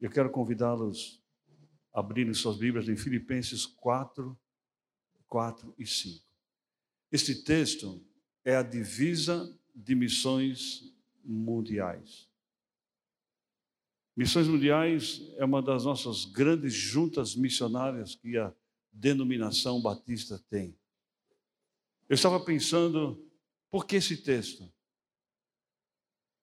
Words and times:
Eu 0.00 0.10
quero 0.10 0.30
convidá-los 0.30 1.20
a 1.92 2.00
abrirem 2.00 2.32
suas 2.32 2.56
Bíblias 2.56 2.88
em 2.88 2.96
Filipenses 2.96 3.66
4, 3.66 4.38
4 5.26 5.74
e 5.76 5.86
5. 5.86 6.24
Este 7.10 7.34
texto 7.42 8.00
é 8.44 8.54
a 8.54 8.62
divisa 8.62 9.52
de 9.74 9.94
missões 9.94 10.94
mundiais. 11.24 12.28
Missões 14.16 14.48
mundiais 14.48 15.22
é 15.36 15.44
uma 15.44 15.62
das 15.62 15.84
nossas 15.84 16.24
grandes 16.24 16.72
juntas 16.72 17.36
missionárias 17.36 18.14
que 18.14 18.36
a 18.36 18.52
denominação 18.92 19.80
batista 19.80 20.42
tem. 20.48 20.76
Eu 22.08 22.14
estava 22.14 22.40
pensando, 22.40 23.24
por 23.70 23.86
que 23.86 23.96
esse 23.96 24.16
texto? 24.16 24.68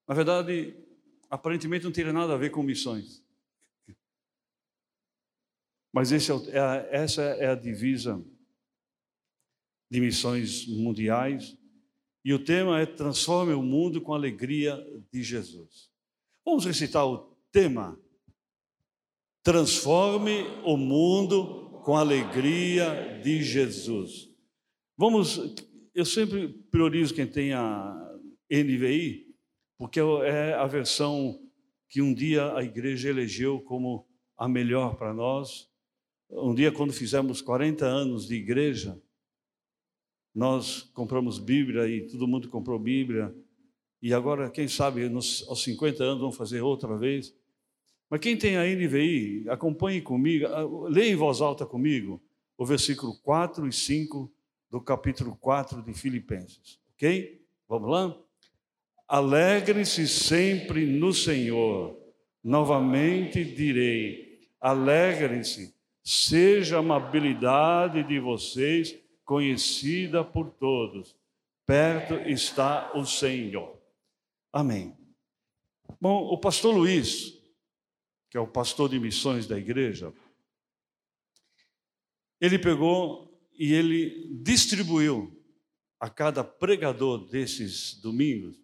Na 0.07 0.13
verdade, 0.13 0.75
aparentemente 1.29 1.83
não 1.83 1.91
teria 1.91 2.13
nada 2.13 2.33
a 2.33 2.37
ver 2.37 2.51
com 2.51 2.61
missões. 2.61 3.24
Mas 5.95 6.11
é, 6.11 6.17
é 6.17 6.89
essa 6.91 7.21
é 7.21 7.47
a 7.47 7.55
divisa 7.55 8.21
de 9.89 10.01
missões 10.01 10.67
mundiais. 10.67 11.57
E 12.21 12.33
o 12.33 12.43
tema 12.43 12.81
é 12.81 12.85
Transforme 12.85 13.53
o 13.53 13.63
mundo 13.63 14.01
com 14.01 14.13
a 14.13 14.17
alegria 14.17 14.75
de 15.09 15.23
Jesus. 15.23 15.89
Vamos 16.43 16.65
recitar 16.65 17.07
o 17.07 17.33
tema. 17.49 17.97
Transforme 19.41 20.41
o 20.65 20.75
mundo 20.75 21.79
com 21.85 21.95
a 21.95 22.01
alegria 22.01 23.21
de 23.23 23.41
Jesus. 23.41 24.29
Vamos, 24.97 25.55
eu 25.93 26.03
sempre 26.03 26.49
priorizo 26.69 27.13
quem 27.13 27.25
tem 27.25 27.53
a 27.53 28.17
NVI, 28.51 29.33
porque 29.77 30.01
é 30.25 30.55
a 30.55 30.67
versão 30.67 31.39
que 31.87 32.01
um 32.01 32.13
dia 32.13 32.53
a 32.53 32.61
igreja 32.63 33.07
elegeu 33.07 33.61
como 33.61 34.05
a 34.37 34.49
melhor 34.49 34.97
para 34.97 35.13
nós. 35.13 35.73
Um 36.29 36.53
dia, 36.53 36.71
quando 36.71 36.91
fizemos 36.91 37.41
40 37.41 37.85
anos 37.85 38.27
de 38.27 38.35
igreja, 38.35 38.99
nós 40.33 40.81
compramos 40.93 41.37
Bíblia 41.37 41.87
e 41.87 42.07
todo 42.07 42.27
mundo 42.27 42.49
comprou 42.49 42.79
Bíblia. 42.79 43.33
E 44.01 44.13
agora, 44.13 44.49
quem 44.49 44.67
sabe, 44.67 45.07
nos, 45.07 45.45
aos 45.47 45.63
50 45.63 46.03
anos, 46.03 46.19
vamos 46.19 46.35
fazer 46.35 46.61
outra 46.61 46.97
vez. 46.97 47.33
Mas 48.09 48.19
quem 48.19 48.37
tem 48.37 48.57
a 48.57 48.63
NVI, 48.63 49.45
acompanhe 49.49 50.01
comigo, 50.01 50.87
leia 50.87 51.11
em 51.11 51.15
voz 51.15 51.41
alta 51.41 51.65
comigo 51.65 52.21
o 52.57 52.65
versículo 52.65 53.17
4 53.21 53.67
e 53.67 53.73
5 53.73 54.31
do 54.69 54.81
capítulo 54.81 55.35
4 55.37 55.81
de 55.81 55.93
Filipenses. 55.93 56.79
Ok? 56.93 57.41
Vamos 57.67 57.89
lá? 57.89 58.17
Alegre-se 59.07 60.07
sempre 60.07 60.85
no 60.85 61.13
Senhor. 61.13 61.97
Novamente 62.43 63.43
direi: 63.43 64.49
alegre-se 64.59 65.74
Seja 66.07 66.75
a 66.75 66.79
amabilidade 66.81 68.03
de 68.03 68.19
vocês 68.19 68.95
conhecida 69.25 70.23
por 70.23 70.51
todos. 70.51 71.15
Perto 71.65 72.13
está 72.29 72.95
o 72.95 73.03
Senhor. 73.07 73.81
Amém. 74.53 74.95
Bom, 75.99 76.27
o 76.27 76.37
pastor 76.37 76.75
Luiz, 76.75 77.33
que 78.29 78.37
é 78.37 78.39
o 78.39 78.47
pastor 78.47 78.87
de 78.87 78.99
missões 78.99 79.47
da 79.47 79.57
igreja, 79.57 80.13
ele 82.39 82.59
pegou 82.59 83.35
e 83.57 83.73
ele 83.73 84.31
distribuiu 84.43 85.43
a 85.99 86.07
cada 86.07 86.43
pregador 86.43 87.27
desses 87.29 87.95
domingos 87.95 88.55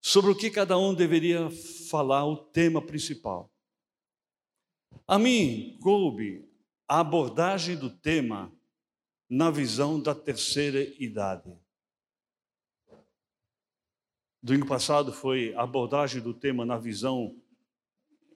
sobre 0.00 0.32
o 0.32 0.34
que 0.34 0.50
cada 0.50 0.76
um 0.76 0.92
deveria 0.92 1.50
falar, 1.88 2.26
o 2.26 2.36
tema 2.36 2.82
principal. 2.84 3.48
A 5.06 5.18
mim 5.18 5.78
coube 5.80 6.47
a 6.88 7.00
abordagem 7.00 7.76
do 7.76 7.90
tema 7.90 8.50
na 9.28 9.50
visão 9.50 10.00
da 10.00 10.14
terceira 10.14 10.80
idade. 10.98 11.52
Domingo 14.42 14.66
passado 14.66 15.12
foi 15.12 15.52
a 15.54 15.62
abordagem 15.62 16.22
do 16.22 16.32
tema 16.32 16.64
na 16.64 16.78
visão 16.78 17.36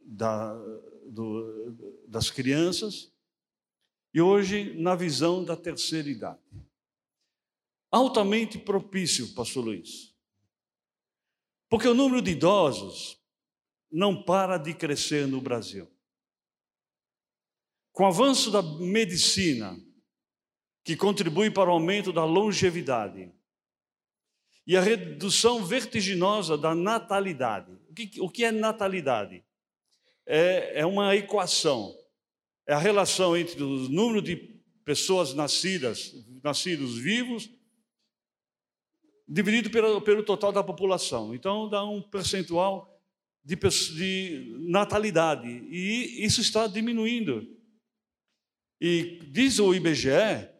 da, 0.02 0.52
do, 1.06 1.72
das 2.06 2.30
crianças 2.30 3.10
e 4.12 4.20
hoje 4.20 4.74
na 4.78 4.94
visão 4.94 5.42
da 5.42 5.56
terceira 5.56 6.10
idade. 6.10 6.40
Altamente 7.90 8.58
propício, 8.58 9.32
Pastor 9.34 9.64
Luiz, 9.64 10.14
porque 11.70 11.88
o 11.88 11.94
número 11.94 12.20
de 12.20 12.32
idosos 12.32 13.18
não 13.90 14.22
para 14.22 14.58
de 14.58 14.74
crescer 14.74 15.26
no 15.26 15.40
Brasil. 15.40 15.91
Com 17.92 18.04
o 18.04 18.06
avanço 18.06 18.50
da 18.50 18.62
medicina, 18.62 19.78
que 20.82 20.96
contribui 20.96 21.50
para 21.50 21.70
o 21.70 21.74
aumento 21.74 22.12
da 22.12 22.24
longevidade, 22.24 23.30
e 24.66 24.76
a 24.76 24.80
redução 24.80 25.64
vertiginosa 25.64 26.56
da 26.56 26.74
natalidade. 26.74 27.72
O 28.20 28.30
que, 28.30 28.44
é 28.44 28.52
natalidade? 28.52 29.44
É, 30.24 30.80
é 30.80 30.86
uma 30.86 31.14
equação, 31.16 31.94
é 32.66 32.72
a 32.72 32.78
relação 32.78 33.36
entre 33.36 33.62
o 33.62 33.88
número 33.88 34.22
de 34.22 34.36
pessoas 34.84 35.34
nascidas, 35.34 36.14
nascidos 36.42 36.96
vivos, 36.96 37.50
dividido 39.26 39.70
pelo, 39.70 40.22
total 40.22 40.52
da 40.52 40.62
população. 40.62 41.34
Então, 41.34 41.68
dá 41.68 41.84
um 41.84 42.00
percentual 42.00 42.88
de 43.44 43.58
natalidade, 44.60 45.48
e 45.48 46.24
isso 46.24 46.40
está 46.40 46.68
diminuindo. 46.68 47.60
E 48.84 49.20
diz 49.30 49.60
o 49.60 49.72
IBGE 49.72 50.50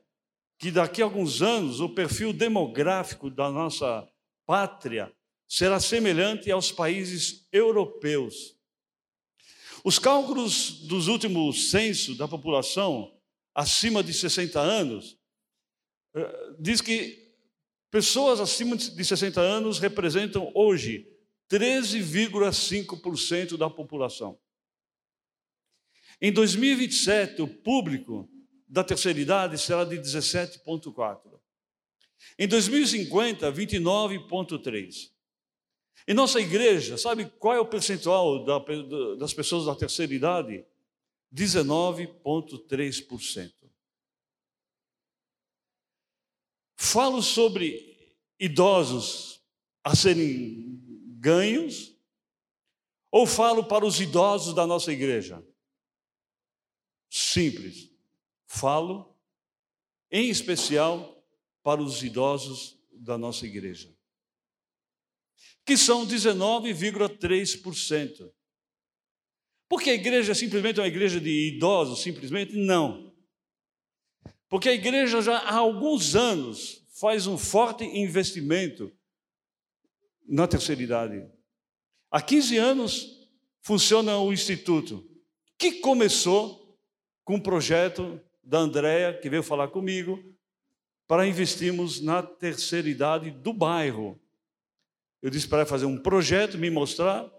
que 0.57 0.71
daqui 0.71 1.03
a 1.03 1.05
alguns 1.05 1.43
anos 1.43 1.81
o 1.81 1.89
perfil 1.89 2.33
demográfico 2.33 3.29
da 3.29 3.51
nossa 3.51 4.09
pátria 4.47 5.13
será 5.49 5.81
semelhante 5.81 6.49
aos 6.49 6.71
países 6.71 7.49
europeus. 7.51 8.57
Os 9.83 9.99
cálculos 9.99 10.87
dos 10.87 11.09
últimos 11.09 11.71
censos 11.71 12.17
da 12.17 12.29
população 12.29 13.13
acima 13.53 14.05
de 14.05 14.15
60 14.15 14.61
anos 14.61 15.19
eh, 16.15 16.55
diz 16.61 16.81
que 16.81 17.35
pessoas 17.91 18.39
acima 18.39 18.77
de 18.77 19.05
60 19.05 19.41
anos 19.41 19.81
representam 19.81 20.53
hoje 20.55 21.09
13,5% 21.51 23.57
da 23.57 23.69
população. 23.69 24.39
Em 26.25 26.33
2027, 26.33 27.43
o 27.43 27.49
público 27.49 28.31
da 28.69 28.85
terceira 28.85 29.19
idade 29.19 29.59
será 29.59 29.83
de 29.83 29.97
17,4. 29.97 31.19
Em 32.39 32.47
2050, 32.47 33.51
29,3. 33.51 35.11
Em 36.07 36.15
nossa 36.15 36.41
igreja, 36.41 36.97
sabe 36.97 37.29
qual 37.41 37.57
é 37.57 37.61
o 37.61 37.67
percentual 37.67 38.45
das 39.19 39.35
pessoas 39.35 39.67
da 39.67 39.75
terceira 39.75 40.15
idade? 40.15 40.65
19,3%. 41.35 43.53
Falo 46.77 47.21
sobre 47.21 48.15
idosos 48.39 49.43
a 49.83 49.97
serem 49.97 50.79
ganhos, 51.19 51.97
ou 53.11 53.27
falo 53.27 53.65
para 53.65 53.85
os 53.85 54.01
idosos 54.01 54.55
da 54.55 54.69
nossa 54.69 54.93
igreja? 54.93 55.45
Simples. 57.13 57.93
Falo, 58.47 59.15
em 60.11 60.31
especial, 60.31 61.23
para 61.63 61.83
os 61.83 62.03
idosos 62.03 62.79
da 62.91 63.19
nossa 63.19 63.47
igreja, 63.47 63.95
que 65.65 65.77
são 65.77 66.05
19,3%. 66.07 68.33
Porque 69.69 69.91
a 69.91 69.95
igreja 69.95 70.33
é 70.33 70.35
simplesmente 70.35 70.81
uma 70.81 70.89
igreja 70.89 71.21
de 71.21 71.55
idosos, 71.55 72.03
simplesmente? 72.03 72.57
Não. 72.57 73.15
Porque 74.49 74.71
a 74.71 74.75
igreja 74.75 75.23
já 75.23 75.39
há 75.39 75.55
alguns 75.55 76.17
anos 76.17 76.85
faz 76.99 77.27
um 77.27 77.39
forte 77.39 77.85
investimento 77.85 78.93
na 80.27 80.47
terceira 80.47 80.83
idade. 80.83 81.27
Há 82.11 82.21
15 82.21 82.59
anos 82.59 83.09
funciona 83.61 84.19
o 84.19 84.31
instituto, 84.33 85.09
que 85.59 85.81
começou 85.81 86.62
com 87.25 87.37
um 87.37 87.41
projeto 87.41 88.21
da 88.43 88.59
Andréa, 88.59 89.17
que 89.17 89.31
veio 89.31 89.43
falar 89.43 89.69
comigo, 89.69 90.23
para 91.07 91.27
investirmos 91.27 92.01
na 92.01 92.23
terceira 92.23 92.89
idade 92.89 93.31
do 93.31 93.53
bairro. 93.53 94.21
Eu 95.21 95.31
disse 95.31 95.47
para 95.47 95.59
ela 95.59 95.67
fazer 95.67 95.87
um 95.87 95.99
projeto, 95.99 96.59
me 96.59 96.71
mostrar. 96.71 97.31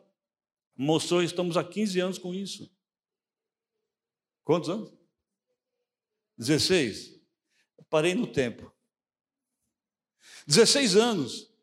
Mostrou, 0.76 1.22
estamos 1.22 1.58
há 1.58 1.64
15 1.64 2.00
anos 2.00 2.18
com 2.18 2.34
isso. 2.34 2.72
Quantos 4.44 4.70
anos? 4.70 4.94
16. 6.38 7.20
Parei 7.90 8.16
no 8.16 8.28
tempo. 8.28 8.72
16 10.48 10.96
anos. 10.96 11.54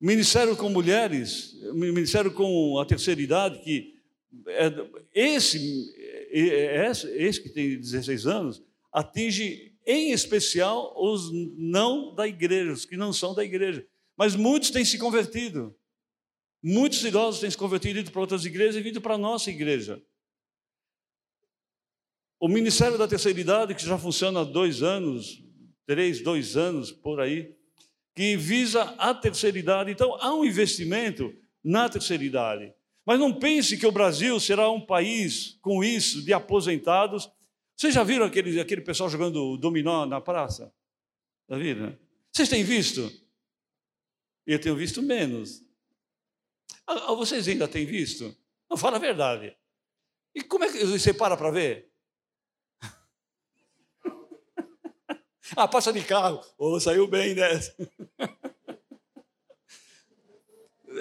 Ministério 0.00 0.56
com 0.56 0.70
mulheres, 0.70 1.52
ministério 1.74 2.32
com 2.32 2.78
a 2.78 2.86
terceira 2.86 3.20
idade, 3.20 3.58
que 3.58 4.00
é, 4.46 4.72
esse, 5.12 5.58
esse, 6.30 7.42
que 7.42 7.48
tem 7.48 7.78
16 7.78 8.26
anos 8.26 8.62
atinge 8.92 9.74
em 9.86 10.12
especial 10.12 10.94
os 10.96 11.30
não 11.56 12.14
da 12.14 12.26
igreja, 12.26 12.72
os 12.72 12.84
que 12.84 12.96
não 12.96 13.12
são 13.12 13.34
da 13.34 13.44
igreja. 13.44 13.86
Mas 14.16 14.36
muitos 14.36 14.70
têm 14.70 14.84
se 14.84 14.98
convertido. 14.98 15.74
Muitos 16.62 17.02
idosos 17.04 17.40
têm 17.40 17.50
se 17.50 17.56
convertido, 17.56 18.00
ido 18.00 18.10
para 18.10 18.20
outras 18.20 18.44
igrejas 18.44 18.76
e 18.76 18.82
vindo 18.82 19.00
para 19.00 19.14
a 19.14 19.18
nossa 19.18 19.50
igreja. 19.50 20.02
O 22.38 22.48
Ministério 22.48 22.98
da 22.98 23.08
Terceira 23.08 23.40
Idade, 23.40 23.74
que 23.74 23.84
já 23.84 23.98
funciona 23.98 24.40
há 24.40 24.44
dois 24.44 24.82
anos, 24.82 25.42
três, 25.86 26.22
dois 26.22 26.56
anos 26.56 26.90
por 26.90 27.20
aí, 27.20 27.54
que 28.14 28.36
visa 28.36 28.82
a 28.98 29.14
terceira 29.14 29.58
idade. 29.58 29.90
Então, 29.90 30.14
há 30.20 30.34
um 30.34 30.44
investimento 30.44 31.34
na 31.62 31.88
terceira 31.88 32.22
idade. 32.22 32.72
Mas 33.04 33.18
não 33.18 33.32
pense 33.32 33.76
que 33.76 33.86
o 33.86 33.92
Brasil 33.92 34.38
será 34.38 34.70
um 34.70 34.80
país 34.80 35.58
com 35.62 35.82
isso, 35.82 36.22
de 36.22 36.32
aposentados. 36.32 37.30
Vocês 37.76 37.94
já 37.94 38.04
viram 38.04 38.26
aquele, 38.26 38.60
aquele 38.60 38.82
pessoal 38.82 39.08
jogando 39.08 39.56
dominó 39.56 40.04
na 40.04 40.20
praça? 40.20 40.72
Já 41.48 41.56
viram? 41.56 41.96
Vocês 42.30 42.48
têm 42.48 42.62
visto? 42.62 43.10
Eu 44.46 44.60
tenho 44.60 44.76
visto 44.76 45.02
menos. 45.02 45.62
Ah, 46.86 47.10
ah, 47.10 47.14
vocês 47.14 47.48
ainda 47.48 47.66
têm 47.66 47.86
visto? 47.86 48.36
Não, 48.68 48.76
fala 48.76 48.96
a 48.96 49.00
verdade. 49.00 49.56
E 50.34 50.42
como 50.42 50.64
é 50.64 50.70
que 50.70 50.84
você 50.84 51.12
para 51.12 51.36
para 51.36 51.50
ver? 51.50 51.90
ah, 55.56 55.66
passa 55.66 55.92
de 55.92 56.04
carro. 56.04 56.40
Oh, 56.58 56.78
saiu 56.78 57.06
bem 57.06 57.34
dessa. 57.34 57.74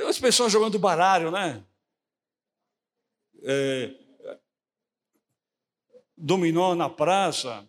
As 0.08 0.20
pessoas 0.20 0.52
jogando 0.52 0.80
baralho, 0.80 1.30
né? 1.30 1.64
É, 3.44 3.94
dominó 6.20 6.76
na 6.76 6.90
praça. 6.90 7.68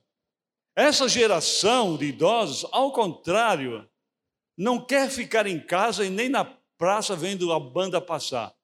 Essa 0.74 1.08
geração 1.08 1.96
de 1.96 2.06
idosos, 2.06 2.68
ao 2.72 2.92
contrário, 2.92 3.88
não 4.56 4.84
quer 4.84 5.08
ficar 5.10 5.46
em 5.46 5.60
casa 5.60 6.04
e 6.04 6.10
nem 6.10 6.28
na 6.28 6.44
praça 6.44 7.14
vendo 7.14 7.52
a 7.52 7.60
banda 7.60 8.00
passar. 8.00 8.54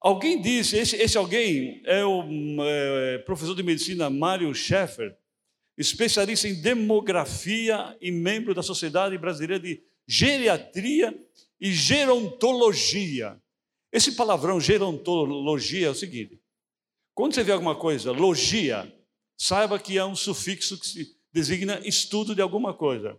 Alguém 0.00 0.40
disse, 0.40 0.76
esse, 0.76 0.96
esse 0.96 1.16
alguém 1.16 1.82
é 1.84 2.04
o 2.04 2.22
é, 2.62 3.18
professor 3.18 3.54
de 3.54 3.62
medicina 3.62 4.10
Mário 4.10 4.54
Schaeffer, 4.54 5.16
especialista 5.76 6.46
em 6.46 6.60
demografia 6.60 7.96
e 8.00 8.10
membro 8.10 8.54
da 8.54 8.62
Sociedade 8.62 9.18
Brasileira 9.18 9.58
de 9.58 9.82
Geriatria 10.06 11.16
e 11.60 11.72
Gerontologia. 11.72 13.40
Esse 13.92 14.12
palavrão 14.12 14.60
gerontologia 14.60 15.86
é 15.86 15.90
o 15.90 15.94
seguinte: 15.94 16.40
quando 17.14 17.34
você 17.34 17.42
vê 17.42 17.52
alguma 17.52 17.74
coisa, 17.74 18.12
logia, 18.12 18.92
saiba 19.38 19.78
que 19.78 19.96
é 19.96 20.04
um 20.04 20.16
sufixo 20.16 20.78
que 20.78 21.16
designa 21.32 21.80
estudo 21.86 22.34
de 22.34 22.42
alguma 22.42 22.74
coisa. 22.74 23.18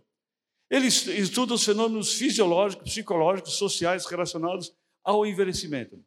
Ele 0.70 0.86
estuda 0.86 1.54
os 1.54 1.64
fenômenos 1.64 2.12
fisiológicos, 2.12 2.90
psicológicos, 2.90 3.54
sociais 3.54 4.04
relacionados 4.04 4.72
ao 5.02 5.24
envelhecimento. 5.24 5.98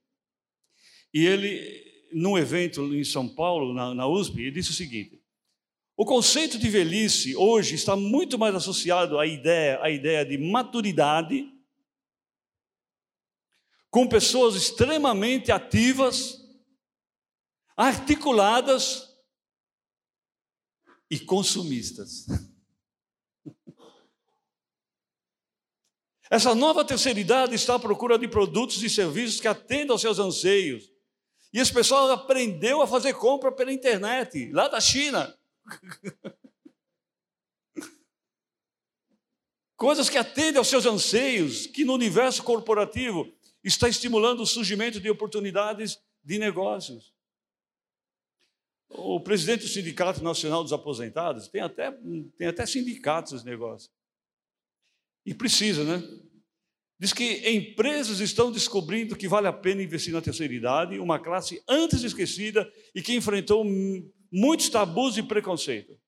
E 1.14 1.26
ele, 1.26 2.08
num 2.14 2.38
evento 2.38 2.94
em 2.94 3.04
São 3.04 3.28
Paulo, 3.28 3.74
na, 3.74 3.94
na 3.94 4.08
USP, 4.08 4.40
ele 4.40 4.52
disse 4.52 4.70
o 4.70 4.76
seguinte: 4.76 5.22
o 5.98 6.06
conceito 6.06 6.58
de 6.58 6.70
velhice 6.70 7.36
hoje 7.36 7.76
está 7.76 7.96
muito 7.96 8.40
mais 8.40 8.56
associado 8.56 9.20
à 9.20 9.28
ideia, 9.28 9.80
à 9.82 9.90
ideia 9.90 10.26
de 10.26 10.38
maturidade, 10.38 11.51
com 13.92 14.08
pessoas 14.08 14.56
extremamente 14.56 15.52
ativas, 15.52 16.40
articuladas 17.76 19.14
e 21.10 21.20
consumistas. 21.20 22.26
Essa 26.32 26.56
nova 26.56 26.86
terceira 26.86 27.20
idade 27.20 27.54
está 27.56 27.76
à 27.76 27.80
procura 27.80 28.18
de 28.18 28.26
produtos 28.30 28.82
e 28.82 28.90
serviços 28.90 29.42
que 29.42 29.50
atendam 29.50 29.96
aos 29.96 30.02
seus 30.02 30.18
anseios. 30.18 30.90
E 31.52 31.60
esse 31.60 31.74
pessoal 31.74 32.10
aprendeu 32.10 32.82
a 32.82 32.88
fazer 32.88 33.14
compra 33.16 33.52
pela 33.52 33.74
internet, 33.74 34.50
lá 34.54 34.70
da 34.70 34.80
China. 34.80 35.38
Coisas 39.76 40.10
que 40.10 40.18
atendem 40.18 40.60
aos 40.60 40.70
seus 40.70 40.86
anseios, 40.86 41.68
que 41.68 41.84
no 41.84 41.94
universo 41.94 42.42
corporativo 42.44 43.30
está 43.64 43.88
estimulando 43.88 44.42
o 44.42 44.46
surgimento 44.46 45.00
de 45.00 45.10
oportunidades 45.10 46.00
de 46.24 46.38
negócios. 46.38 47.14
O 48.90 49.20
presidente 49.20 49.62
do 49.62 49.70
Sindicato 49.70 50.24
Nacional 50.24 50.64
dos 50.64 50.74
Aposentados 50.74 51.48
tem 51.48 51.62
até, 51.62 51.92
tem 52.38 52.48
até 52.48 52.66
sindicatos 52.66 53.34
esse 53.34 53.46
negócio. 53.46 53.90
E 55.26 55.34
precisa, 55.34 55.84
né? 55.84 56.04
Diz 57.00 57.14
que 57.14 57.50
empresas 57.50 58.20
estão 58.20 58.52
descobrindo 58.52 59.16
que 59.16 59.28
vale 59.28 59.48
a 59.48 59.54
pena 59.54 59.82
investir 59.82 60.14
na 60.14 60.22
terceira 60.22 60.54
idade, 60.54 61.00
uma 61.00 61.20
classe 61.20 61.64
antes 61.68 62.04
esquecida 62.04 62.72
e 62.94 63.02
que 63.02 63.16
enfrentou 63.16 63.66
muitos 64.32 64.70
tabus 64.70 65.18
e 65.18 65.24
preconceito. 65.24 66.00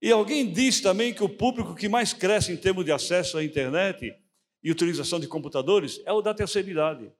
E 0.00 0.10
alguém 0.10 0.50
disse 0.50 0.82
também 0.82 1.12
que 1.12 1.24
o 1.24 1.28
público 1.28 1.74
que 1.74 1.88
mais 1.88 2.12
cresce 2.12 2.52
em 2.52 2.56
termos 2.56 2.84
de 2.84 2.92
acesso 2.92 3.36
à 3.36 3.44
internet 3.44 4.14
e 4.62 4.70
utilização 4.70 5.18
de 5.18 5.26
computadores 5.26 6.00
é 6.04 6.12
o 6.12 6.22
da 6.22 6.34
terceira 6.34 6.70
idade. 6.70 7.12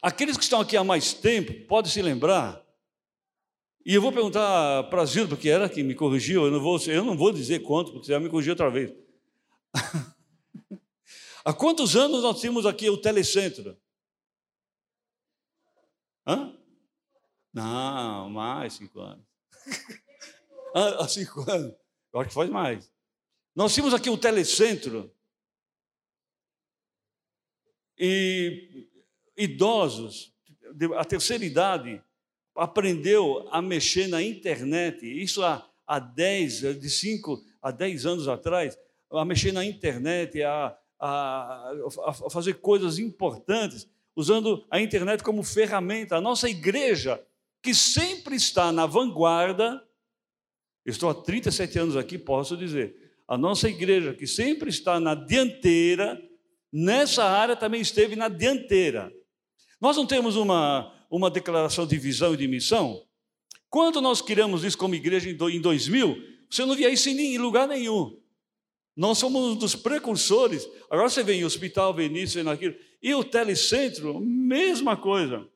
Aqueles 0.00 0.36
que 0.36 0.42
estão 0.44 0.60
aqui 0.60 0.76
há 0.76 0.84
mais 0.84 1.14
tempo 1.14 1.66
podem 1.66 1.90
se 1.90 2.02
lembrar 2.02 2.64
e 3.86 3.94
eu 3.94 4.00
vou 4.00 4.10
perguntar 4.10 4.84
para 4.84 5.02
a 5.02 5.04
Zilda, 5.04 5.28
porque 5.36 5.50
era 5.50 5.68
quem 5.68 5.84
me 5.84 5.94
corrigiu, 5.94 6.46
eu 6.46 6.50
não 6.50 6.60
vou, 6.60 6.78
eu 6.86 7.04
não 7.04 7.16
vou 7.18 7.30
dizer 7.30 7.60
quanto, 7.60 7.92
porque 7.92 8.08
já 8.08 8.18
me 8.18 8.30
corrigiu 8.30 8.52
outra 8.52 8.70
vez. 8.70 8.94
Há 11.44 11.52
quantos 11.52 11.94
anos 11.94 12.22
nós 12.22 12.40
tínhamos 12.40 12.64
aqui 12.64 12.88
o 12.88 12.96
telecentro? 12.96 13.76
Hã? 16.26 16.56
Não, 17.52 18.30
mais 18.30 18.72
cinco 18.72 19.00
anos. 19.00 19.26
Há 20.74 21.06
cinco 21.08 21.48
anos. 21.50 21.74
Eu 22.10 22.20
acho 22.20 22.28
que 22.30 22.34
faz 22.34 22.48
mais. 22.48 22.90
Nós 23.54 23.74
tínhamos 23.74 23.92
aqui 23.92 24.08
o 24.08 24.16
telecentro. 24.16 25.13
E 27.98 28.88
idosos, 29.36 30.32
a 30.96 31.04
terceira 31.04 31.44
idade, 31.44 32.02
aprendeu 32.54 33.48
a 33.50 33.60
mexer 33.60 34.06
na 34.06 34.22
internet, 34.22 35.04
isso 35.04 35.42
há, 35.42 35.68
há 35.86 35.98
10, 35.98 36.80
de 36.80 36.90
5 36.90 37.42
a 37.60 37.70
10 37.70 38.06
anos 38.06 38.28
atrás, 38.28 38.78
a 39.10 39.24
mexer 39.24 39.52
na 39.52 39.64
internet, 39.64 40.42
a, 40.42 40.76
a, 41.00 41.72
a 42.06 42.30
fazer 42.30 42.54
coisas 42.54 42.98
importantes, 42.98 43.88
usando 44.16 44.64
a 44.70 44.80
internet 44.80 45.22
como 45.22 45.42
ferramenta. 45.42 46.16
A 46.16 46.20
nossa 46.20 46.48
igreja, 46.48 47.20
que 47.62 47.74
sempre 47.74 48.36
está 48.36 48.70
na 48.72 48.86
vanguarda, 48.86 49.82
estou 50.86 51.10
há 51.10 51.14
37 51.14 51.78
anos 51.78 51.96
aqui, 51.96 52.18
posso 52.18 52.56
dizer, 52.56 52.94
a 53.26 53.38
nossa 53.38 53.68
igreja, 53.68 54.14
que 54.14 54.26
sempre 54.26 54.68
está 54.68 55.00
na 55.00 55.14
dianteira, 55.14 56.20
nessa 56.74 57.22
área 57.22 57.54
também 57.54 57.80
esteve 57.80 58.16
na 58.16 58.28
dianteira. 58.28 59.14
Nós 59.80 59.96
não 59.96 60.04
temos 60.04 60.34
uma, 60.34 60.92
uma 61.08 61.30
declaração 61.30 61.86
de 61.86 61.96
visão 61.96 62.34
e 62.34 62.36
de 62.36 62.48
missão? 62.48 63.00
Quando 63.70 64.00
nós 64.00 64.20
criamos 64.20 64.64
isso 64.64 64.76
como 64.76 64.96
igreja 64.96 65.30
em 65.30 65.60
2000, 65.60 66.16
você 66.50 66.64
não 66.66 66.74
via 66.74 66.90
isso 66.90 67.08
em 67.08 67.38
lugar 67.38 67.68
nenhum. 67.68 68.20
Nós 68.96 69.18
somos 69.18 69.40
um 69.42 69.56
dos 69.56 69.76
precursores. 69.76 70.68
Agora 70.90 71.08
você 71.08 71.22
vê 71.22 71.34
em 71.34 71.44
hospital, 71.44 71.94
vê 71.94 72.08
nisso, 72.08 72.34
vê 72.34 72.42
naquilo. 72.42 72.74
E 73.00 73.14
o 73.14 73.22
telecentro, 73.22 74.18
mesma 74.20 74.96
coisa. 74.96 75.46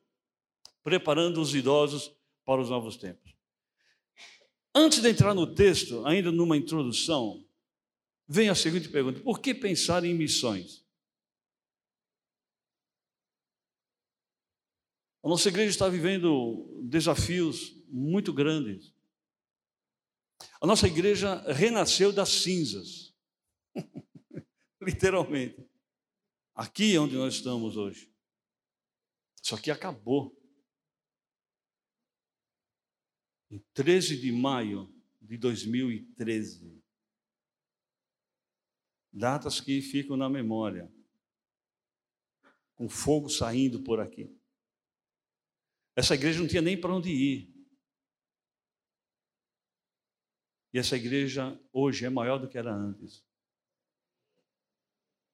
Preparando 0.85 1.41
os 1.41 1.53
idosos 1.55 2.13
para 2.45 2.61
os 2.61 2.71
novos 2.71 2.97
tempos. 2.97 3.33
Antes 4.75 5.01
de 5.01 5.09
entrar 5.09 5.35
no 5.35 5.47
texto, 5.47 6.05
ainda 6.07 6.31
numa 6.31 6.57
introdução, 6.57 7.45
vem 8.29 8.49
a 8.49 8.55
seguinte 8.55 8.89
pergunta: 8.89 9.21
por 9.21 9.41
que 9.41 9.53
pensar 9.53 10.05
em 10.05 10.15
missões? 10.15 10.87
A 15.29 15.31
nossa 15.31 15.51
igreja 15.51 15.69
está 15.69 15.87
vivendo 15.91 16.81
desafios 16.85 17.77
muito 17.87 18.33
grandes. 18.33 18.95
A 20.59 20.67
nossa 20.67 20.87
igreja 20.87 21.43
renasceu 21.53 22.11
das 22.11 22.31
cinzas, 22.31 23.15
literalmente. 24.81 25.69
Aqui 26.55 26.95
é 26.95 26.99
onde 26.99 27.15
nós 27.15 27.35
estamos 27.35 27.77
hoje. 27.77 28.11
Isso 29.43 29.55
aqui 29.55 29.71
acabou. 29.71 30.35
Em 33.51 33.59
13 33.75 34.19
de 34.19 34.33
maio 34.33 34.91
de 35.21 35.37
2013. 35.37 36.83
Datas 39.13 39.61
que 39.61 39.83
ficam 39.83 40.17
na 40.17 40.31
memória. 40.31 40.91
com 42.77 42.89
fogo 42.89 43.29
saindo 43.29 43.83
por 43.83 44.01
aqui. 44.01 44.38
Essa 45.99 46.15
igreja 46.15 46.39
não 46.39 46.47
tinha 46.47 46.63
nem 46.63 46.81
para 46.81 46.95
onde 46.95 47.11
ir. 47.11 47.53
E 50.73 50.79
essa 50.79 50.97
igreja 50.97 51.61
hoje 51.73 52.05
é 52.05 52.09
maior 52.09 52.39
do 52.39 52.49
que 52.49 52.57
era 52.57 52.73
antes. 52.73 53.27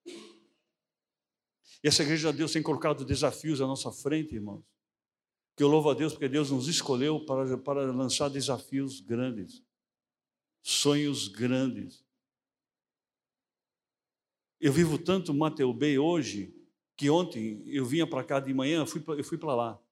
E 0.07 1.87
essa 1.87 2.03
igreja 2.03 2.33
de 2.33 2.39
Deus 2.39 2.51
tem 2.51 2.63
colocado 2.63 3.05
desafios 3.05 3.61
à 3.61 3.67
nossa 3.67 3.93
frente, 3.93 4.37
irmãos. 4.37 4.65
Que 5.55 5.63
eu 5.63 5.69
louvo 5.69 5.91
a 5.91 5.95
Deus 5.95 6.15
porque 6.15 6.31
Deus 6.31 6.51
nos 6.51 6.67
escolheu 6.67 7.23
para, 7.27 7.59
para 7.59 7.93
lançar 7.93 8.31
desafios 8.31 9.01
grandes, 9.01 9.63
sonhos 10.63 11.29
grandes. 11.29 12.03
Eu 14.59 14.73
vivo 14.73 14.97
tanto 14.97 15.35
Mateu 15.35 15.75
Bay 15.75 15.99
hoje, 15.99 16.57
que 16.97 17.11
ontem 17.11 17.63
eu 17.67 17.85
vinha 17.85 18.07
para 18.07 18.25
cá 18.25 18.41
de 18.41 18.55
manhã, 18.55 18.87
fui 18.87 19.05
eu 19.07 19.25
fui 19.25 19.37
para 19.37 19.55
lá. 19.55 19.84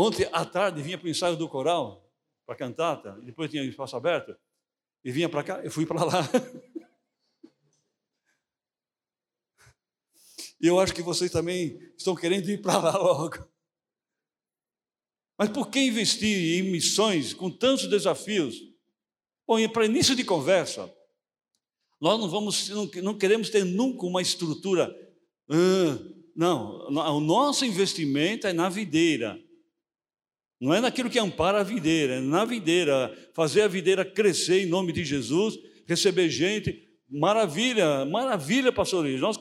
Ontem 0.00 0.28
à 0.30 0.44
tarde 0.44 0.80
vinha 0.80 0.96
para 0.96 1.08
o 1.08 1.10
ensaio 1.10 1.36
do 1.36 1.48
coral, 1.48 2.08
para 2.46 2.54
a 2.54 2.58
cantata, 2.58 3.18
e 3.20 3.26
depois 3.26 3.50
tinha 3.50 3.64
espaço 3.64 3.96
aberto 3.96 4.32
e 5.04 5.10
vinha 5.10 5.28
para 5.28 5.42
cá, 5.42 5.60
eu 5.64 5.72
fui 5.72 5.84
para 5.84 6.04
lá. 6.06 6.22
E 10.60 10.68
eu 10.68 10.78
acho 10.78 10.94
que 10.94 11.02
vocês 11.02 11.32
também 11.32 11.80
estão 11.96 12.14
querendo 12.14 12.48
ir 12.48 12.62
para 12.62 12.78
lá 12.78 12.96
logo. 12.96 13.44
Mas 15.36 15.48
por 15.48 15.68
que 15.68 15.80
investir 15.80 16.60
em 16.60 16.70
missões 16.70 17.34
com 17.34 17.50
tantos 17.50 17.88
desafios? 17.88 18.54
Bom, 19.44 19.68
para 19.68 19.84
início 19.84 20.14
de 20.14 20.22
conversa, 20.22 20.94
nós 22.00 22.20
não 22.20 22.28
vamos, 22.28 22.68
não, 23.02 23.18
queremos 23.18 23.50
ter 23.50 23.64
nunca 23.64 24.06
uma 24.06 24.22
estrutura. 24.22 24.96
Não, 26.36 26.86
o 26.88 27.20
nosso 27.20 27.64
investimento 27.64 28.46
é 28.46 28.52
na 28.52 28.68
videira. 28.68 29.47
Não 30.60 30.74
é 30.74 30.80
naquilo 30.80 31.08
que 31.08 31.18
ampara 31.18 31.60
a 31.60 31.62
videira, 31.62 32.14
é 32.14 32.20
na 32.20 32.44
videira, 32.44 33.16
fazer 33.34 33.62
a 33.62 33.68
videira 33.68 34.04
crescer 34.04 34.62
em 34.62 34.66
nome 34.66 34.92
de 34.92 35.04
Jesus, 35.04 35.56
receber 35.86 36.28
gente. 36.28 36.86
Maravilha, 37.08 38.04
maravilha, 38.04 38.72
pastor 38.72 39.04
Luiz. 39.04 39.20
Nós 39.20 39.38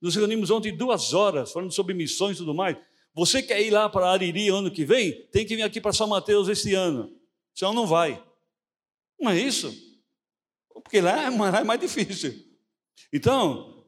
nos 0.00 0.14
reunimos 0.14 0.50
ontem 0.50 0.76
duas 0.76 1.14
horas, 1.14 1.50
falando 1.50 1.72
sobre 1.72 1.94
missões 1.94 2.36
e 2.36 2.40
tudo 2.40 2.54
mais. 2.54 2.76
Você 3.14 3.42
quer 3.42 3.60
ir 3.60 3.70
lá 3.70 3.88
para 3.88 4.10
Ariri 4.10 4.48
ano 4.48 4.70
que 4.70 4.84
vem? 4.84 5.26
Tem 5.28 5.44
que 5.44 5.56
vir 5.56 5.62
aqui 5.62 5.80
para 5.80 5.92
São 5.92 6.06
Mateus 6.06 6.48
este 6.48 6.74
ano. 6.74 7.10
Senão 7.54 7.72
não 7.72 7.86
vai. 7.86 8.22
Não 9.18 9.30
é 9.30 9.38
isso? 9.38 9.74
Porque 10.72 11.00
lá 11.00 11.24
é 11.24 11.64
mais 11.64 11.80
difícil. 11.80 12.34
Então, 13.12 13.84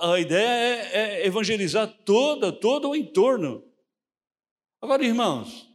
a 0.00 0.18
ideia 0.18 0.48
é, 0.48 1.22
é 1.22 1.26
evangelizar 1.26 1.86
toda, 2.04 2.50
todo 2.50 2.88
o 2.88 2.96
entorno. 2.96 3.62
Agora, 4.80 5.04
irmãos, 5.04 5.67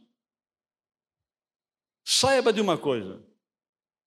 Saiba 2.04 2.52
de 2.52 2.60
uma 2.60 2.76
coisa: 2.76 3.22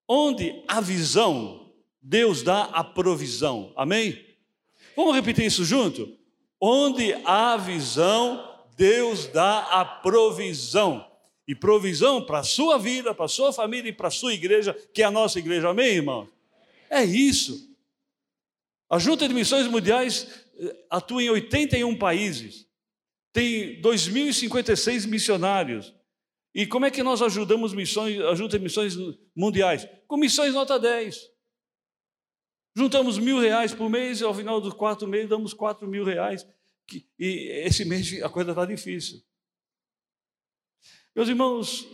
onde 0.07 0.63
a 0.67 0.79
visão, 0.79 1.73
Deus 2.01 2.43
dá 2.43 2.65
a 2.65 2.83
provisão. 2.83 3.73
Amém? 3.75 4.23
Vamos 4.95 5.15
repetir 5.15 5.45
isso 5.45 5.65
junto? 5.65 6.17
Onde 6.61 7.13
há 7.25 7.57
visão, 7.57 8.65
Deus 8.75 9.27
dá 9.27 9.59
a 9.59 9.83
provisão. 9.83 11.05
E 11.47 11.55
provisão 11.55 12.25
para 12.25 12.39
a 12.39 12.43
sua 12.43 12.77
vida, 12.77 13.13
para 13.13 13.25
a 13.25 13.29
sua 13.29 13.53
família 13.53 13.89
e 13.89 13.93
para 13.93 14.09
a 14.09 14.11
sua 14.11 14.33
igreja, 14.33 14.73
que 14.93 15.01
é 15.01 15.05
a 15.05 15.11
nossa 15.11 15.39
igreja. 15.39 15.69
Amém, 15.69 15.95
irmão? 15.95 16.27
É 16.89 17.03
isso. 17.03 17.73
A 18.89 18.99
Junta 18.99 19.27
de 19.27 19.33
Missões 19.33 19.67
Mundiais 19.67 20.27
eh, 20.59 20.75
atua 20.89 21.23
em 21.23 21.29
81 21.29 21.95
países. 21.97 22.65
Tem 23.31 23.81
2.056 23.81 25.07
missionários. 25.07 25.93
E 26.57 26.65
como 26.65 26.87
é 26.87 26.89
que 26.89 27.03
nós 27.03 27.21
ajudamos 27.21 27.71
missões, 27.71 28.19
ajuda 28.19 28.57
missões 28.57 28.95
mundiais? 29.35 29.87
Com 30.07 30.17
missões 30.17 30.55
nota 30.55 30.79
10. 30.79 31.15
Juntamos 32.75 33.19
mil 33.19 33.39
reais 33.39 33.75
por 33.75 33.87
mês, 33.91 34.21
e 34.21 34.23
ao 34.23 34.33
final 34.33 34.59
dos 34.59 34.73
quatro 34.73 35.07
meses 35.07 35.29
damos 35.29 35.53
quatro 35.53 35.87
mil 35.87 36.03
reais. 36.03 36.47
E 37.19 37.63
esse 37.63 37.85
mês 37.85 38.23
a 38.23 38.29
coisa 38.29 38.53
está 38.53 38.65
difícil. 38.65 39.21
Meus 41.15 41.29
irmãos, 41.29 41.87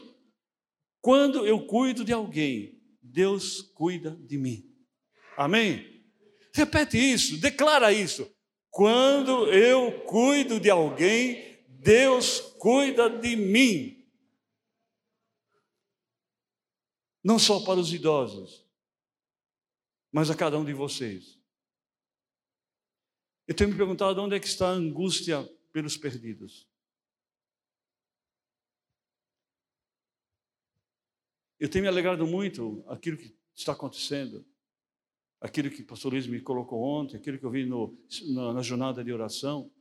quando 1.01 1.45
eu 1.45 1.67
cuido 1.67 2.05
de 2.05 2.13
alguém, 2.13 2.81
Deus 3.01 3.61
cuida 3.61 4.11
de 4.11 4.37
mim. 4.37 4.63
Amém? 5.35 6.05
Repete 6.53 6.97
isso, 6.97 7.35
declara 7.35 7.91
isso. 7.91 8.33
Quando 8.69 9.51
eu 9.51 10.05
cuido 10.05 10.57
de 10.57 10.69
alguém, 10.69 11.59
Deus 11.67 12.39
cuida 12.59 13.09
de 13.09 13.35
mim. 13.35 14.02
Não 17.23 17.39
só 17.39 17.63
para 17.63 17.79
os 17.79 17.93
idosos, 17.93 18.67
mas 20.11 20.29
a 20.29 20.35
cada 20.35 20.59
um 20.59 20.65
de 20.65 20.73
vocês. 20.73 21.39
Eu 23.47 23.55
tenho 23.55 23.69
me 23.69 23.77
perguntado 23.77 24.21
onde 24.21 24.35
é 24.35 24.39
que 24.39 24.47
está 24.47 24.67
a 24.69 24.73
angústia 24.73 25.43
pelos 25.71 25.97
perdidos. 25.97 26.69
Eu 31.59 31.69
tenho 31.69 31.83
me 31.83 31.87
alegrado 31.87 32.27
muito 32.27 32.83
aquilo 32.87 33.17
que 33.17 33.35
está 33.55 33.71
acontecendo, 33.71 34.45
aquilo 35.39 35.69
que 35.69 35.81
o 35.81 35.85
pastor 35.85 36.11
Luiz 36.11 36.27
me 36.27 36.41
colocou 36.41 36.83
ontem, 36.83 37.17
aquilo 37.17 37.39
que 37.39 37.45
eu 37.45 37.51
vi 37.51 37.65
no, 37.65 37.97
na, 38.33 38.53
na 38.53 38.61
jornada 38.61 39.03
de 39.03 39.11
oração. 39.11 39.71